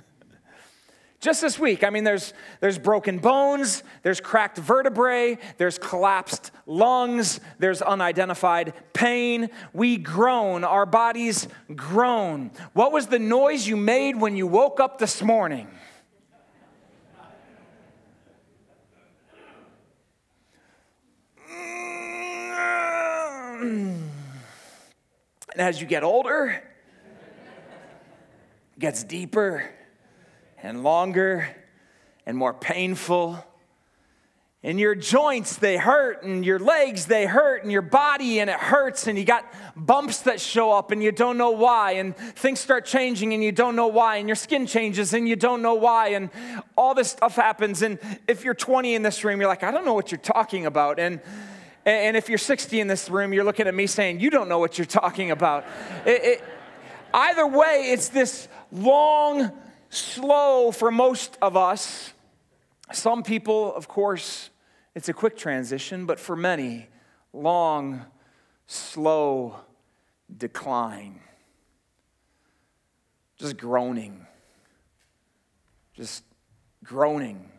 Just 1.25 1.40
this 1.40 1.59
week, 1.59 1.85
I 1.85 1.88
mean, 1.88 2.05
there's, 2.05 2.35
there's 2.61 2.79
broken 2.79 3.19
bones, 3.19 3.83
there's 4.03 4.21
cracked 4.21 4.59
vertebrae, 4.59 5.38
there's 5.57 5.79
collapsed 5.79 6.51
lungs, 6.67 7.40
there's 7.59 7.81
unidentified 7.81 8.75
pain. 8.93 9.49
We 9.73 9.97
groan, 9.97 10.64
our 10.64 10.85
bodies 10.85 11.49
groan. 11.75 12.51
What 12.75 12.93
was 12.93 13.07
the 13.07 13.19
noise 13.19 13.67
you 13.67 13.75
made 13.75 14.21
when 14.21 14.37
you 14.37 14.47
woke 14.47 14.81
up 14.81 14.99
this 14.99 15.23
morning? 15.23 15.67
And 23.64 24.11
as 25.57 25.81
you 25.81 25.87
get 25.87 26.03
older, 26.05 26.62
it 28.77 28.81
gets 28.81 29.05
deeper 29.05 29.70
and 30.62 30.83
longer 30.83 31.48
and 32.27 32.37
more 32.37 32.55
painful. 32.55 33.42
and 34.62 34.81
your 34.81 34.94
joints 34.94 35.57
they 35.57 35.77
hurt 35.77 36.22
and 36.22 36.44
your 36.44 36.59
legs 36.59 37.05
they 37.05 37.27
hurt 37.27 37.62
and 37.62 37.70
your 37.70 37.83
body 37.83 38.40
and 38.40 38.48
it 38.48 38.57
hurts 38.59 39.07
and 39.07 39.18
you 39.18 39.24
got 39.24 39.44
bumps 39.77 40.20
that 40.22 40.40
show 40.40 40.72
up 40.72 40.90
and 40.90 41.03
you 41.03 41.12
don't 41.12 41.37
know 41.37 41.50
why 41.50 41.92
and 41.92 42.16
things 42.16 42.61
start 42.61 42.87
changing 42.87 43.35
and 43.35 43.44
you 43.44 43.53
don't 43.53 43.77
know 43.77 43.88
why 43.88 44.16
and 44.16 44.27
your 44.27 44.37
skin 44.37 44.66
changes 44.66 45.12
and 45.12 45.29
you 45.29 45.37
don't 45.37 45.61
know 45.61 45.74
why 45.74 46.09
and 46.09 46.31
all 46.77 46.94
this 46.94 47.11
stuff 47.11 47.37
happens 47.37 47.83
and 47.83 47.98
if 48.27 48.42
you're 48.42 48.55
20 48.55 48.94
in 48.94 49.03
this 49.03 49.22
room 49.22 49.38
you're 49.38 49.50
like 49.50 49.62
I 49.62 49.70
don't 49.70 49.85
know 49.85 49.94
what 49.94 50.11
you're 50.11 50.18
talking 50.18 50.64
about 50.64 50.98
and 50.98 51.20
and 51.87 52.16
if 52.16 52.29
you're 52.29 52.38
60 52.38 52.81
in 52.81 52.88
this 52.88 53.09
room 53.11 53.33
you're 53.33 53.44
looking 53.44 53.66
at 53.66 53.75
me 53.75 53.87
saying 53.87 54.20
you 54.20 54.31
don't 54.31 54.49
know 54.49 54.59
what 54.59 54.79
you're 54.79 54.85
talking 54.85 55.31
about 55.31 55.64
it, 56.07 56.25
it, 56.25 56.44
either 57.12 57.47
way 57.47 57.90
it's 57.92 58.09
this 58.09 58.49
long 58.73 59.53
slow 59.90 60.73
for 60.73 60.90
most 60.90 61.37
of 61.42 61.57
us 61.57 62.12
some 62.92 63.23
people 63.23 63.75
of 63.75 63.88
course 63.88 64.51
it's 64.94 65.09
a 65.09 65.12
quick 65.12 65.37
transition, 65.37 66.07
but 66.07 66.20
for 66.20 66.37
many, 66.37 66.87
long, 67.33 68.05
slow 68.66 69.57
decline. 70.35 71.20
Just 73.37 73.57
groaning. 73.57 74.27
Just 75.94 76.23
groaning. 76.85 77.51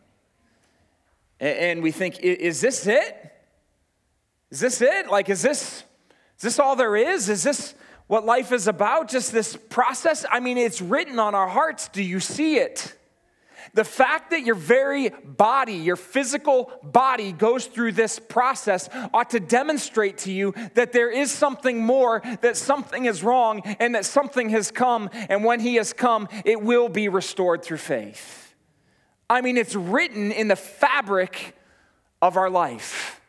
And 1.42 1.84
we 1.84 1.92
think, 1.92 2.20
is 2.20 2.62
this 2.62 2.88
it? 2.88 3.34
Is 4.52 4.60
this 4.60 4.82
it? 4.82 5.08
Like, 5.10 5.30
is 5.30 5.42
this, 5.42 5.84
is 6.38 6.42
this 6.42 6.60
all 6.60 6.76
there 6.76 6.96
is? 6.96 7.30
Is 7.30 7.44
this 7.44 7.74
what 8.08 8.26
life 8.26 8.52
is 8.52 8.68
about? 8.68 9.10
Just 9.10 9.32
this 9.32 9.56
process? 9.56 10.26
I 10.30 10.40
mean, 10.40 10.58
it's 10.58 10.82
written 10.82 11.20
on 11.20 11.34
our 11.34 11.48
hearts. 11.48 11.88
Do 11.88 12.04
you 12.04 12.20
see 12.20 12.58
it? 12.58 12.96
The 13.74 13.84
fact 13.84 14.30
that 14.30 14.46
your 14.46 14.56
very 14.56 15.10
body, 15.10 15.74
your 15.74 15.96
physical 15.96 16.72
body, 16.84 17.32
goes 17.32 17.66
through 17.66 17.94
this 17.94 18.20
process 18.20 18.90
ought 19.14 19.32
to 19.32 19.40
demonstrate 19.40 20.20
to 20.20 20.32
you 20.32 20.54
that 20.76 20.94
there 20.94 21.10
is 21.10 21.32
something 21.32 21.84
more, 21.84 22.22
that 22.42 22.58
something 22.58 23.06
is 23.06 23.24
wrong, 23.24 23.62
and 23.80 23.96
that 23.96 24.06
something 24.06 24.50
has 24.50 24.72
come. 24.72 25.10
And 25.30 25.44
when 25.44 25.60
He 25.60 25.76
has 25.76 25.94
come, 25.94 26.30
it 26.46 26.62
will 26.62 26.90
be 26.90 27.10
restored 27.10 27.64
through 27.64 27.78
faith. 27.78 28.56
I 29.30 29.42
mean, 29.42 29.58
it's 29.58 29.76
written 29.76 30.32
in 30.32 30.48
the 30.48 30.56
fabric 30.56 31.56
of 32.22 32.38
our 32.38 32.50
life. 32.50 33.20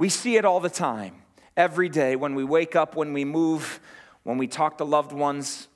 We 0.00 0.08
see 0.08 0.38
it 0.38 0.46
all 0.46 0.60
the 0.60 0.70
time, 0.70 1.12
every 1.58 1.90
day, 1.90 2.16
when 2.16 2.34
we 2.34 2.42
wake 2.42 2.74
up, 2.74 2.96
when 2.96 3.12
we 3.12 3.26
move, 3.26 3.80
when 4.22 4.38
we 4.38 4.46
talk 4.46 4.78
to 4.78 4.84
loved 4.84 5.12
ones. 5.12 5.68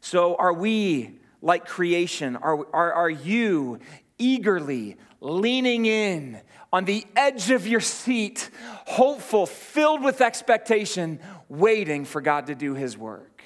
So, 0.00 0.36
are 0.36 0.52
we 0.52 1.18
like 1.42 1.66
creation? 1.66 2.36
Are, 2.36 2.64
are, 2.72 2.92
are 2.92 3.10
you 3.10 3.80
eagerly 4.18 4.98
leaning 5.20 5.84
in 5.84 6.40
on 6.72 6.84
the 6.84 7.04
edge 7.16 7.50
of 7.50 7.66
your 7.66 7.80
seat, 7.80 8.50
hopeful, 8.86 9.46
filled 9.46 10.04
with 10.04 10.20
expectation, 10.20 11.18
waiting 11.48 12.04
for 12.04 12.20
God 12.20 12.46
to 12.46 12.54
do 12.54 12.74
His 12.74 12.96
work? 12.96 13.42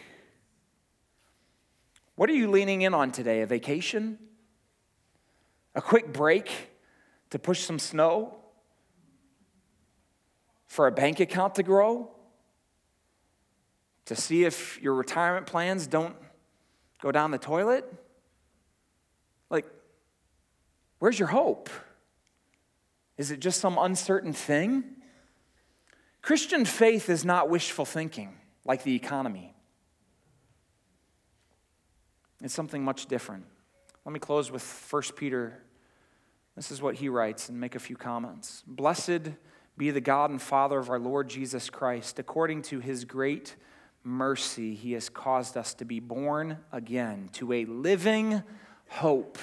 What 2.14 2.28
are 2.28 2.34
you 2.34 2.50
leaning 2.50 2.82
in 2.82 2.92
on 2.92 3.10
today? 3.10 3.40
A 3.40 3.46
vacation? 3.46 4.18
A 5.74 5.80
quick 5.80 6.12
break 6.12 6.50
to 7.30 7.38
push 7.38 7.60
some 7.60 7.78
snow? 7.78 8.39
For 10.70 10.86
a 10.86 10.92
bank 10.92 11.18
account 11.18 11.56
to 11.56 11.64
grow? 11.64 12.12
To 14.04 14.14
see 14.14 14.44
if 14.44 14.80
your 14.80 14.94
retirement 14.94 15.48
plans 15.48 15.88
don't 15.88 16.14
go 17.02 17.10
down 17.10 17.32
the 17.32 17.38
toilet? 17.38 17.92
Like, 19.50 19.66
where's 21.00 21.18
your 21.18 21.26
hope? 21.26 21.68
Is 23.18 23.32
it 23.32 23.40
just 23.40 23.60
some 23.60 23.78
uncertain 23.78 24.32
thing? 24.32 24.84
Christian 26.22 26.64
faith 26.64 27.10
is 27.10 27.24
not 27.24 27.48
wishful 27.48 27.84
thinking 27.84 28.36
like 28.64 28.84
the 28.84 28.94
economy. 28.94 29.52
It's 32.40 32.54
something 32.54 32.84
much 32.84 33.06
different. 33.06 33.44
Let 34.04 34.12
me 34.12 34.20
close 34.20 34.52
with 34.52 34.62
1 34.88 35.02
Peter. 35.16 35.64
This 36.54 36.70
is 36.70 36.80
what 36.80 36.94
he 36.94 37.08
writes 37.08 37.48
and 37.48 37.58
make 37.58 37.74
a 37.74 37.80
few 37.80 37.96
comments. 37.96 38.62
Blessed 38.68 39.32
be 39.80 39.90
the 39.90 39.98
God 39.98 40.28
and 40.28 40.42
Father 40.42 40.78
of 40.78 40.90
our 40.90 40.98
Lord 40.98 41.30
Jesus 41.30 41.70
Christ, 41.70 42.18
according 42.18 42.60
to 42.64 42.80
his 42.80 43.06
great 43.06 43.56
mercy, 44.04 44.74
he 44.74 44.92
has 44.92 45.08
caused 45.08 45.56
us 45.56 45.72
to 45.72 45.86
be 45.86 46.00
born 46.00 46.58
again 46.70 47.30
to 47.32 47.50
a 47.54 47.64
living 47.64 48.42
hope. 48.88 49.38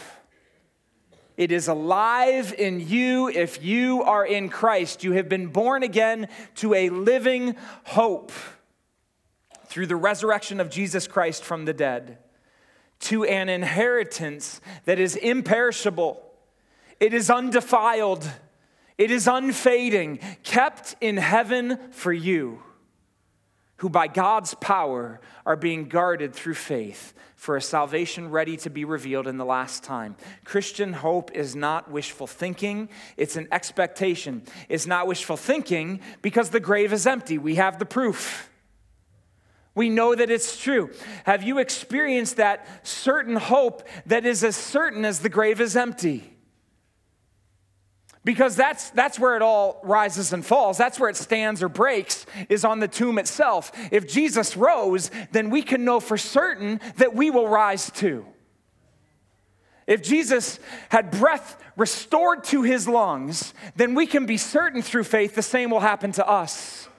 It 1.37 1.51
is 1.51 1.67
alive 1.67 2.53
in 2.55 2.87
you 2.87 3.29
if 3.29 3.63
you 3.63 4.03
are 4.03 4.23
in 4.23 4.49
Christ. 4.49 5.03
You 5.03 5.13
have 5.13 5.27
been 5.27 5.47
born 5.47 5.81
again 5.81 6.27
to 6.57 6.75
a 6.75 6.91
living 6.91 7.55
hope 7.85 8.31
through 9.65 9.87
the 9.87 9.95
resurrection 9.95 10.59
of 10.59 10.69
Jesus 10.69 11.07
Christ 11.07 11.43
from 11.43 11.65
the 11.65 11.73
dead, 11.73 12.19
to 12.99 13.23
an 13.23 13.49
inheritance 13.49 14.61
that 14.85 14.99
is 14.99 15.15
imperishable, 15.15 16.21
it 16.99 17.15
is 17.15 17.31
undefiled, 17.31 18.29
it 18.97 19.11
is 19.11 19.27
unfading, 19.27 20.19
kept 20.43 20.95
in 21.01 21.17
heaven 21.17 21.79
for 21.91 22.11
you 22.11 22.61
who 23.77 23.89
by 23.89 24.07
God's 24.07 24.53
power 24.55 25.19
are 25.45 25.55
being 25.55 25.87
guarded 25.87 26.33
through 26.33 26.55
faith 26.55 27.13
for 27.35 27.55
a 27.55 27.61
salvation 27.61 28.29
ready 28.29 28.57
to 28.57 28.69
be 28.69 28.83
revealed 28.83 29.27
in 29.27 29.37
the 29.37 29.45
last 29.45 29.83
time. 29.83 30.15
Christian 30.43 30.93
hope 30.93 31.31
is 31.31 31.55
not 31.55 31.89
wishful 31.89 32.25
thinking, 32.25 32.89
it's 33.15 33.35
an 33.35 33.47
expectation. 33.51 34.41
It's 34.67 34.87
not 34.87 35.05
wishful 35.05 35.37
thinking 35.37 36.01
because 36.23 36.49
the 36.49 36.59
grave 36.59 36.91
is 36.91 37.05
empty. 37.05 37.37
We 37.37 37.55
have 37.55 37.77
the 37.77 37.85
proof. 37.85 38.49
We 39.75 39.89
know 39.89 40.15
that 40.15 40.31
it's 40.31 40.59
true. 40.59 40.89
Have 41.25 41.43
you 41.43 41.59
experienced 41.59 42.37
that 42.37 42.67
certain 42.81 43.35
hope 43.35 43.87
that 44.07 44.25
is 44.25 44.43
as 44.43 44.55
certain 44.55 45.05
as 45.05 45.19
the 45.19 45.29
grave 45.29 45.61
is 45.61 45.75
empty? 45.75 46.36
Because 48.27 48.57
that's, 48.57 48.89
that's 48.89 49.17
where 49.17 49.37
it 49.37 49.41
all 49.41 49.79
rises 49.83 50.33
and 50.33 50.45
falls. 50.45 50.77
That's 50.77 50.99
where 50.99 51.09
it 51.09 51.15
stands 51.15 51.63
or 51.63 51.69
breaks, 51.69 52.25
is 52.49 52.65
on 52.65 52.81
the 52.81 52.87
tomb 52.89 53.19
itself. 53.19 53.71
If 53.89 54.05
Jesus 54.05 54.57
rose, 54.57 55.11
then 55.31 55.49
we 55.49 55.61
can 55.61 55.85
know 55.85 56.01
for 56.01 56.17
certain 56.17 56.81
that 56.97 57.15
we 57.15 57.31
will 57.31 57.47
rise 57.47 57.89
too. 57.89 58.25
If 59.87 60.03
Jesus 60.03 60.59
had 60.89 61.09
breath 61.09 61.57
restored 61.77 62.43
to 62.45 62.63
his 62.63 62.85
lungs, 62.85 63.53
then 63.77 63.95
we 63.95 64.05
can 64.05 64.25
be 64.25 64.35
certain 64.35 64.81
through 64.81 65.05
faith 65.05 65.33
the 65.33 65.41
same 65.41 65.69
will 65.69 65.79
happen 65.79 66.11
to 66.11 66.27
us. 66.27 66.89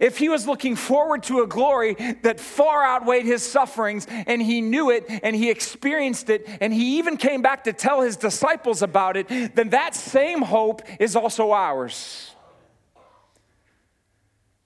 If 0.00 0.18
he 0.18 0.28
was 0.28 0.46
looking 0.46 0.76
forward 0.76 1.22
to 1.24 1.42
a 1.42 1.46
glory 1.46 1.94
that 2.22 2.40
far 2.40 2.84
outweighed 2.84 3.24
his 3.24 3.42
sufferings 3.42 4.06
and 4.08 4.42
he 4.42 4.60
knew 4.60 4.90
it 4.90 5.04
and 5.08 5.36
he 5.36 5.50
experienced 5.50 6.28
it 6.28 6.46
and 6.60 6.72
he 6.72 6.98
even 6.98 7.16
came 7.16 7.42
back 7.42 7.64
to 7.64 7.72
tell 7.72 8.00
his 8.00 8.16
disciples 8.16 8.82
about 8.82 9.16
it, 9.16 9.28
then 9.54 9.70
that 9.70 9.94
same 9.94 10.42
hope 10.42 10.82
is 11.00 11.14
also 11.14 11.52
ours. 11.52 12.32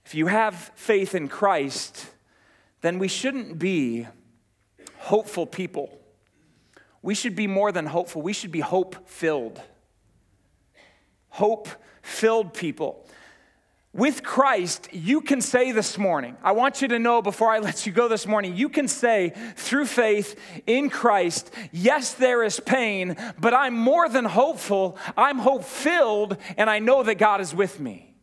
If 0.05 0.15
you 0.15 0.27
have 0.27 0.73
faith 0.75 1.15
in 1.15 1.29
Christ, 1.29 2.07
then 2.81 2.99
we 2.99 3.09
shouldn't 3.09 3.59
be 3.59 4.07
hopeful 4.97 5.47
people. 5.47 6.01
We 7.03 7.15
should 7.15 7.37
be 7.37 7.47
more 7.47 7.73
than 7.73 7.87
hopeful, 7.87 8.23
we 8.23 8.33
should 8.33 8.53
be 8.53 8.61
hope 8.61 9.09
filled. 9.09 9.61
Hope 11.29 11.69
filled 12.03 12.55
people. 12.55 13.07
With 13.93 14.23
Christ, 14.23 14.89
you 14.93 15.21
can 15.21 15.41
say 15.41 15.73
this 15.73 15.99
morning, 15.99 16.37
I 16.45 16.53
want 16.53 16.81
you 16.81 16.87
to 16.89 16.99
know 17.01 17.23
before 17.23 17.51
I 17.51 17.59
let 17.59 17.87
you 17.87 17.93
go 17.93 18.07
this 18.07 18.25
morning, 18.25 18.55
you 18.55 18.69
can 18.69 18.87
say 18.87 19.33
through 19.57 19.87
faith 19.87 20.39
in 20.65 20.91
Christ, 20.91 21.53
yes, 21.73 22.15
there 22.15 22.45
is 22.45 22.61
pain, 22.61 23.17
but 23.41 23.53
I'm 23.53 23.77
more 23.77 24.09
than 24.09 24.27
hopeful. 24.27 24.97
I'm 25.17 25.39
hope 25.39 25.65
filled, 25.65 26.37
and 26.57 26.71
I 26.71 26.79
know 26.79 27.03
that 27.03 27.17
God 27.17 27.41
is 27.41 27.53
with 27.53 27.81
me. 27.81 28.15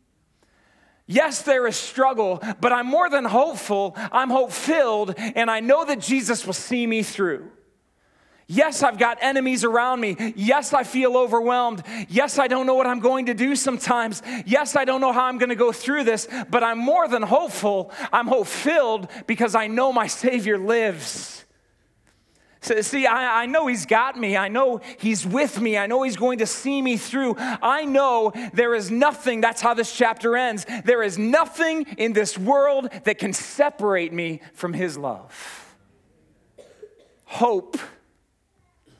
Yes, 1.06 1.42
there 1.42 1.66
is 1.66 1.76
struggle, 1.76 2.42
but 2.60 2.72
I'm 2.72 2.86
more 2.86 3.10
than 3.10 3.26
hopeful. 3.26 3.94
I'm 4.10 4.30
hope 4.30 4.52
filled, 4.52 5.14
and 5.18 5.50
I 5.50 5.60
know 5.60 5.84
that 5.84 6.00
Jesus 6.00 6.46
will 6.46 6.54
see 6.54 6.86
me 6.86 7.02
through. 7.02 7.50
Yes, 8.50 8.82
I've 8.82 8.98
got 8.98 9.18
enemies 9.20 9.62
around 9.62 10.00
me. 10.00 10.32
Yes, 10.34 10.72
I 10.72 10.82
feel 10.82 11.18
overwhelmed. 11.18 11.82
Yes, 12.08 12.38
I 12.38 12.48
don't 12.48 12.64
know 12.64 12.74
what 12.74 12.86
I'm 12.86 12.98
going 12.98 13.26
to 13.26 13.34
do 13.34 13.54
sometimes. 13.54 14.22
Yes, 14.46 14.74
I 14.74 14.86
don't 14.86 15.02
know 15.02 15.12
how 15.12 15.26
I'm 15.26 15.36
going 15.36 15.50
to 15.50 15.54
go 15.54 15.70
through 15.70 16.04
this, 16.04 16.26
but 16.48 16.64
I'm 16.64 16.78
more 16.78 17.06
than 17.08 17.22
hopeful. 17.22 17.92
I'm 18.10 18.26
hope 18.26 18.46
filled 18.46 19.08
because 19.26 19.54
I 19.54 19.66
know 19.66 19.92
my 19.92 20.06
Savior 20.06 20.56
lives. 20.56 21.44
So, 22.62 22.80
see, 22.80 23.06
I, 23.06 23.42
I, 23.42 23.46
know 23.46 23.66
He's 23.66 23.84
got 23.84 24.18
me. 24.18 24.34
I 24.38 24.48
know 24.48 24.80
He's 24.98 25.26
with 25.26 25.60
me. 25.60 25.76
I 25.76 25.86
know 25.86 26.02
He's 26.02 26.16
going 26.16 26.38
to 26.38 26.46
see 26.46 26.80
me 26.80 26.96
through. 26.96 27.36
I 27.38 27.84
know 27.84 28.32
there 28.54 28.74
is 28.74 28.90
nothing, 28.90 29.42
that's 29.42 29.60
how 29.60 29.74
this 29.74 29.94
chapter 29.94 30.38
ends. 30.38 30.64
There 30.86 31.02
is 31.02 31.18
nothing 31.18 31.84
in 31.98 32.14
this 32.14 32.38
world 32.38 32.90
that 33.04 33.18
can 33.18 33.34
separate 33.34 34.14
me 34.14 34.40
from 34.54 34.72
His 34.72 34.96
love. 34.96 35.76
Hope 37.26 37.76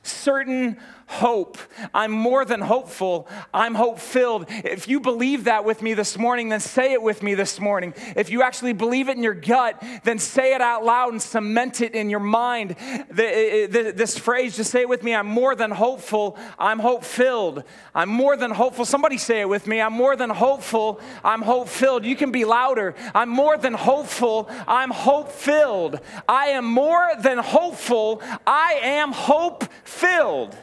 certain 0.08 0.76
hope. 1.08 1.58
I'm 1.92 2.12
more 2.12 2.44
than 2.44 2.60
hopeful. 2.60 3.26
I'm 3.52 3.74
hope 3.74 3.98
filled. 3.98 4.44
If 4.48 4.88
you 4.88 5.00
believe 5.00 5.44
that 5.44 5.64
with 5.64 5.82
me 5.82 5.94
this 5.94 6.16
morning, 6.16 6.50
then 6.50 6.60
say 6.60 6.92
it 6.92 7.02
with 7.02 7.22
me 7.22 7.34
this 7.34 7.58
morning. 7.58 7.94
If 8.14 8.30
you 8.30 8.42
actually 8.42 8.74
believe 8.74 9.08
it 9.08 9.16
in 9.16 9.22
your 9.22 9.34
gut, 9.34 9.82
then 10.04 10.18
say 10.18 10.54
it 10.54 10.60
out 10.60 10.84
loud 10.84 11.12
and 11.12 11.20
cement 11.20 11.80
it 11.80 11.94
in 11.94 12.10
your 12.10 12.20
mind. 12.20 12.76
This 13.10 14.18
phrase, 14.18 14.56
just 14.56 14.70
say 14.70 14.82
it 14.82 14.88
with 14.88 15.02
me 15.02 15.14
I'm 15.14 15.26
more 15.26 15.54
than 15.54 15.70
hopeful. 15.70 16.38
I'm 16.58 16.78
hope 16.78 17.04
filled. 17.04 17.64
I'm 17.94 18.10
more 18.10 18.36
than 18.36 18.50
hopeful. 18.50 18.84
Somebody 18.84 19.16
say 19.16 19.40
it 19.40 19.48
with 19.48 19.66
me. 19.66 19.80
I'm 19.80 19.94
more 19.94 20.14
than 20.14 20.30
hopeful. 20.30 21.00
I'm 21.24 21.42
hope 21.42 21.68
filled. 21.68 22.04
You 22.04 22.16
can 22.16 22.30
be 22.30 22.44
louder. 22.44 22.94
I'm 23.14 23.30
more 23.30 23.56
than 23.56 23.74
hopeful. 23.74 24.48
I'm 24.68 24.90
hope 24.90 25.32
filled. 25.32 26.00
I 26.28 26.48
am 26.48 26.66
more 26.66 27.12
than 27.18 27.38
hopeful. 27.38 28.22
I 28.46 28.74
am 28.82 29.12
hope 29.12 29.64
filled. 29.84 30.56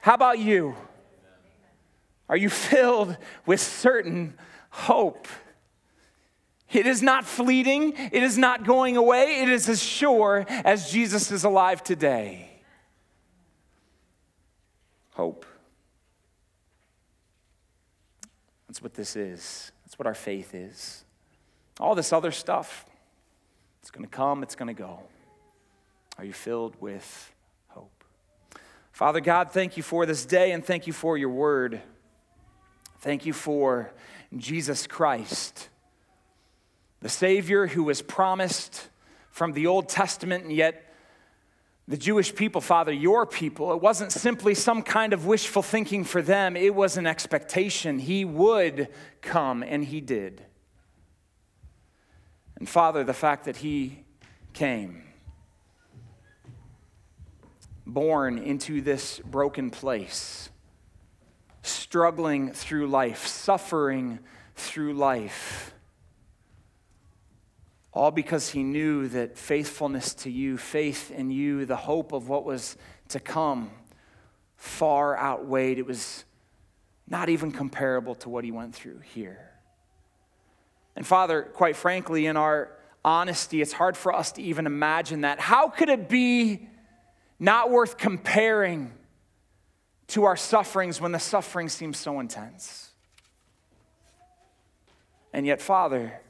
How 0.00 0.14
about 0.14 0.38
you? 0.38 0.74
Are 2.28 2.36
you 2.36 2.48
filled 2.48 3.16
with 3.44 3.60
certain 3.60 4.34
hope? 4.70 5.26
It 6.72 6.86
is 6.86 7.02
not 7.02 7.24
fleeting, 7.24 7.94
it 7.96 8.22
is 8.22 8.38
not 8.38 8.64
going 8.64 8.96
away, 8.96 9.40
it 9.42 9.48
is 9.48 9.68
as 9.68 9.82
sure 9.82 10.46
as 10.48 10.90
Jesus 10.90 11.32
is 11.32 11.42
alive 11.42 11.82
today. 11.82 12.48
Hope. 15.14 15.44
That's 18.68 18.80
what 18.80 18.94
this 18.94 19.16
is. 19.16 19.72
That's 19.84 19.98
what 19.98 20.06
our 20.06 20.14
faith 20.14 20.54
is. 20.54 21.04
All 21.80 21.96
this 21.96 22.12
other 22.12 22.30
stuff, 22.30 22.86
it's 23.80 23.90
going 23.90 24.04
to 24.04 24.10
come, 24.10 24.44
it's 24.44 24.54
going 24.54 24.74
to 24.74 24.80
go. 24.80 25.00
Are 26.18 26.24
you 26.24 26.32
filled 26.32 26.80
with 26.80 27.32
Father 29.00 29.20
God, 29.20 29.50
thank 29.50 29.78
you 29.78 29.82
for 29.82 30.04
this 30.04 30.26
day 30.26 30.52
and 30.52 30.62
thank 30.62 30.86
you 30.86 30.92
for 30.92 31.16
your 31.16 31.30
word. 31.30 31.80
Thank 32.98 33.24
you 33.24 33.32
for 33.32 33.94
Jesus 34.36 34.86
Christ, 34.86 35.70
the 37.00 37.08
Savior 37.08 37.66
who 37.66 37.84
was 37.84 38.02
promised 38.02 38.90
from 39.30 39.54
the 39.54 39.66
Old 39.68 39.88
Testament, 39.88 40.44
and 40.44 40.52
yet 40.52 40.92
the 41.88 41.96
Jewish 41.96 42.34
people, 42.34 42.60
Father, 42.60 42.92
your 42.92 43.24
people, 43.24 43.72
it 43.72 43.80
wasn't 43.80 44.12
simply 44.12 44.54
some 44.54 44.82
kind 44.82 45.14
of 45.14 45.24
wishful 45.24 45.62
thinking 45.62 46.04
for 46.04 46.20
them, 46.20 46.54
it 46.54 46.74
was 46.74 46.98
an 46.98 47.06
expectation. 47.06 48.00
He 48.00 48.26
would 48.26 48.88
come, 49.22 49.62
and 49.62 49.82
He 49.82 50.02
did. 50.02 50.44
And 52.56 52.68
Father, 52.68 53.02
the 53.02 53.14
fact 53.14 53.46
that 53.46 53.56
He 53.56 54.04
came 54.52 55.04
born 57.92 58.38
into 58.38 58.80
this 58.80 59.20
broken 59.20 59.70
place, 59.70 60.50
struggling 61.62 62.52
through 62.52 62.86
life, 62.86 63.26
suffering 63.26 64.18
through 64.54 64.94
life. 64.94 65.74
All 67.92 68.10
because 68.10 68.50
he 68.50 68.62
knew 68.62 69.08
that 69.08 69.36
faithfulness 69.36 70.14
to 70.14 70.30
you, 70.30 70.56
faith 70.56 71.10
in 71.10 71.30
you, 71.30 71.66
the 71.66 71.76
hope 71.76 72.12
of 72.12 72.28
what 72.28 72.44
was 72.44 72.76
to 73.08 73.18
come, 73.18 73.70
far 74.56 75.18
outweighed. 75.18 75.78
It 75.78 75.86
was 75.86 76.24
not 77.08 77.28
even 77.28 77.50
comparable 77.50 78.14
to 78.16 78.28
what 78.28 78.44
he 78.44 78.52
went 78.52 78.74
through 78.74 79.00
here. 79.00 79.50
And 80.94 81.04
Father, 81.06 81.42
quite 81.42 81.76
frankly, 81.76 82.26
in 82.26 82.36
our 82.36 82.70
honesty, 83.04 83.60
it's 83.60 83.72
hard 83.72 83.96
for 83.96 84.14
us 84.14 84.32
to 84.32 84.42
even 84.42 84.66
imagine 84.66 85.22
that. 85.22 85.40
How 85.40 85.68
could 85.68 85.88
it 85.88 86.08
be 86.08 86.68
not 87.40 87.70
worth 87.70 87.96
comparing 87.96 88.92
to 90.08 90.24
our 90.24 90.36
sufferings 90.36 91.00
when 91.00 91.10
the 91.10 91.18
suffering 91.18 91.70
seems 91.70 91.98
so 91.98 92.20
intense. 92.20 92.90
And 95.32 95.46
yet, 95.46 95.62
Father, 95.62 96.20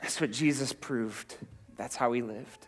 that's 0.00 0.20
what 0.20 0.30
Jesus 0.32 0.72
proved. 0.72 1.36
That's 1.76 1.96
how 1.96 2.12
he 2.12 2.22
lived. 2.22 2.66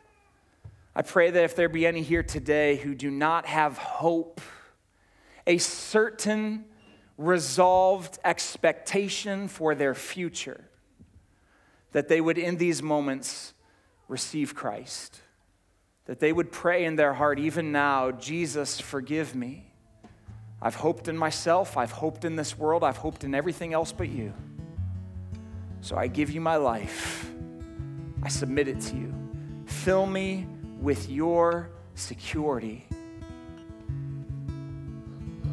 I 0.95 1.03
pray 1.03 1.31
that 1.31 1.45
if 1.45 1.57
there 1.57 1.69
be 1.69 1.87
any 1.87 2.03
here 2.03 2.23
today 2.23 2.77
who 2.77 2.95
do 2.95 3.11
not 3.11 3.47
have 3.47 3.79
hope, 3.79 4.41
a 5.47 5.59
certain 5.59 6.67
resolved 7.17 8.19
expectation 8.25 9.49
for 9.49 9.75
their 9.75 9.95
future, 9.95 10.65
that 11.93 12.09
they 12.09 12.21
would 12.21 12.37
in 12.37 12.57
these 12.57 12.83
moments 12.83 13.55
receive 14.09 14.55
Christ 14.55 15.21
that 16.07 16.21
they 16.21 16.33
would 16.33 16.53
pray 16.53 16.85
in 16.85 16.97
their 16.97 17.13
heart, 17.13 17.39
even 17.39 17.73
now, 17.73 18.13
Jesus, 18.13 18.81
forgive 18.81 19.35
me. 19.35 19.65
I've 20.63 20.77
hoped 20.77 21.09
in 21.09 21.17
myself, 21.17 21.77
I've 21.77 21.91
hoped 21.91 22.25
in 22.25 22.37
this 22.37 22.57
world, 22.57 22.83
I've 22.83 22.97
hoped 22.97 23.25
in 23.25 23.35
everything 23.35 23.75
else 23.75 23.93
but 23.93 24.09
you. 24.09 24.33
So 25.81 25.97
I 25.97 26.07
give 26.07 26.31
you 26.31 26.41
my 26.41 26.57
life. 26.57 27.31
I 28.23 28.29
submit 28.29 28.69
it 28.69 28.81
to 28.81 28.97
you. 28.97 29.13
Fill 29.67 30.07
me 30.07 30.47
with 30.81 31.11
your 31.11 31.71
security, 31.95 32.87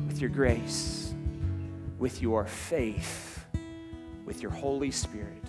with 0.08 0.22
your 0.22 0.30
grace, 0.30 1.14
with 2.00 2.22
your 2.22 2.46
faith, 2.46 3.46
with 4.26 4.42
your 4.42 4.52
Holy 4.52 4.92
Spirit. 4.92 5.44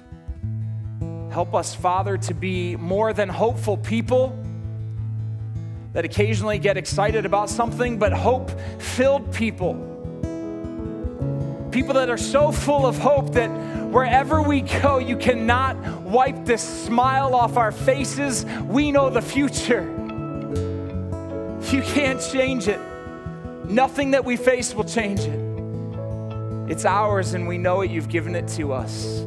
Help 1.30 1.54
us, 1.54 1.74
Father, 1.74 2.16
to 2.16 2.34
be 2.34 2.76
more 2.76 3.12
than 3.12 3.28
hopeful 3.28 3.76
people 3.76 4.36
that 5.94 6.04
occasionally 6.04 6.58
get 6.58 6.76
excited 6.76 7.24
about 7.24 7.48
something, 7.48 7.98
but 7.98 8.12
hope 8.12 8.50
filled 8.80 9.32
people. 9.32 9.74
People 11.70 11.94
that 11.94 12.10
are 12.10 12.18
so 12.18 12.52
full 12.52 12.84
of 12.84 12.98
hope 12.98 13.32
that 13.32 13.48
wherever 13.90 14.42
we 14.42 14.60
go, 14.60 14.98
you 14.98 15.16
cannot 15.16 15.76
wipe 16.02 16.44
this 16.44 16.62
smile 16.62 17.34
off 17.34 17.56
our 17.56 17.72
faces. 17.72 18.44
We 18.64 18.92
know 18.92 19.08
the 19.08 19.22
future. 19.22 19.82
You 21.72 21.82
can't 21.82 22.20
change 22.20 22.68
it. 22.68 22.80
Nothing 23.64 24.10
that 24.12 24.24
we 24.24 24.36
face 24.36 24.74
will 24.74 24.84
change 24.84 25.20
it. 25.20 25.40
It's 26.70 26.84
ours, 26.84 27.34
and 27.34 27.46
we 27.48 27.56
know 27.56 27.80
it. 27.82 27.90
You've 27.90 28.08
given 28.08 28.34
it 28.34 28.48
to 28.48 28.72
us. 28.72 29.20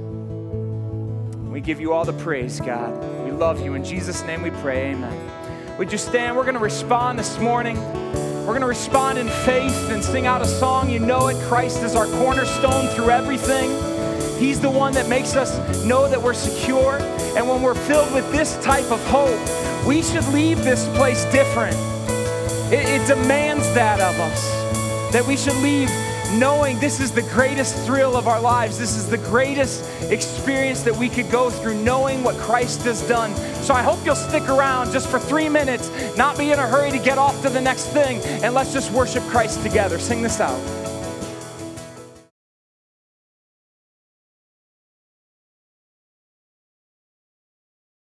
We 1.49 1.61
give 1.61 1.79
you 1.79 1.93
all 1.93 2.05
the 2.05 2.13
praise, 2.13 2.59
God. 2.59 2.93
We 3.23 3.31
love 3.31 3.61
you. 3.61 3.73
In 3.73 3.83
Jesus' 3.83 4.23
name 4.23 4.41
we 4.41 4.51
pray, 4.51 4.91
amen. 4.91 5.36
Would 5.77 5.91
you 5.91 5.99
stand? 5.99 6.35
We're 6.35 6.41
going 6.41 6.55
to 6.55 6.59
respond 6.59 7.19
this 7.19 7.37
morning. 7.37 7.77
We're 7.77 8.47
going 8.47 8.61
to 8.61 8.67
respond 8.67 9.19
in 9.19 9.27
faith 9.27 9.91
and 9.91 10.03
sing 10.03 10.25
out 10.25 10.41
a 10.41 10.47
song. 10.47 10.89
You 10.89 10.97
know 10.97 11.27
it. 11.27 11.35
Christ 11.43 11.83
is 11.83 11.95
our 11.95 12.07
cornerstone 12.07 12.87
through 12.95 13.11
everything. 13.11 13.69
He's 14.39 14.59
the 14.59 14.71
one 14.71 14.93
that 14.93 15.07
makes 15.07 15.35
us 15.35 15.85
know 15.85 16.09
that 16.09 16.19
we're 16.19 16.33
secure. 16.33 16.97
And 17.37 17.47
when 17.47 17.61
we're 17.61 17.75
filled 17.75 18.11
with 18.11 18.31
this 18.31 18.57
type 18.63 18.91
of 18.91 18.99
hope, 19.05 19.39
we 19.85 20.01
should 20.01 20.27
leave 20.29 20.63
this 20.63 20.87
place 20.97 21.25
different. 21.25 21.75
It, 22.73 22.99
it 22.99 23.07
demands 23.07 23.71
that 23.75 23.99
of 23.99 24.19
us, 24.19 25.13
that 25.13 25.27
we 25.27 25.37
should 25.37 25.57
leave 25.57 25.89
knowing 26.39 26.79
this 26.79 26.99
is 26.99 27.11
the 27.11 27.21
greatest 27.21 27.75
thrill 27.85 28.17
of 28.17 28.27
our 28.27 28.41
lives. 28.41 28.77
This 28.77 28.97
is 28.97 29.09
the 29.09 29.17
greatest 29.17 29.83
experience 30.11 30.81
that 30.83 30.95
we 30.95 31.07
could 31.07 31.29
go 31.31 31.49
through, 31.49 31.81
knowing 31.83 32.23
what 32.23 32.35
Christ 32.37 32.81
has 32.81 33.07
done. 33.07 33.31
So 33.67 33.73
I 33.73 33.83
hope 33.83 33.99
you'll 34.05 34.15
stick 34.15 34.47
around 34.47 34.93
just 34.93 35.09
for 35.09 35.19
three 35.19 35.49
minutes, 35.49 35.91
not 36.15 36.37
be 36.37 36.53
in 36.53 36.57
a 36.57 36.65
hurry 36.65 36.89
to 36.89 36.97
get 36.97 37.17
off 37.17 37.41
to 37.41 37.49
the 37.49 37.59
next 37.59 37.87
thing, 37.87 38.21
and 38.41 38.53
let's 38.53 38.71
just 38.71 38.93
worship 38.93 39.23
Christ 39.23 39.61
together. 39.61 39.99
Sing 39.99 40.21
this 40.21 40.39
out. 40.39 40.86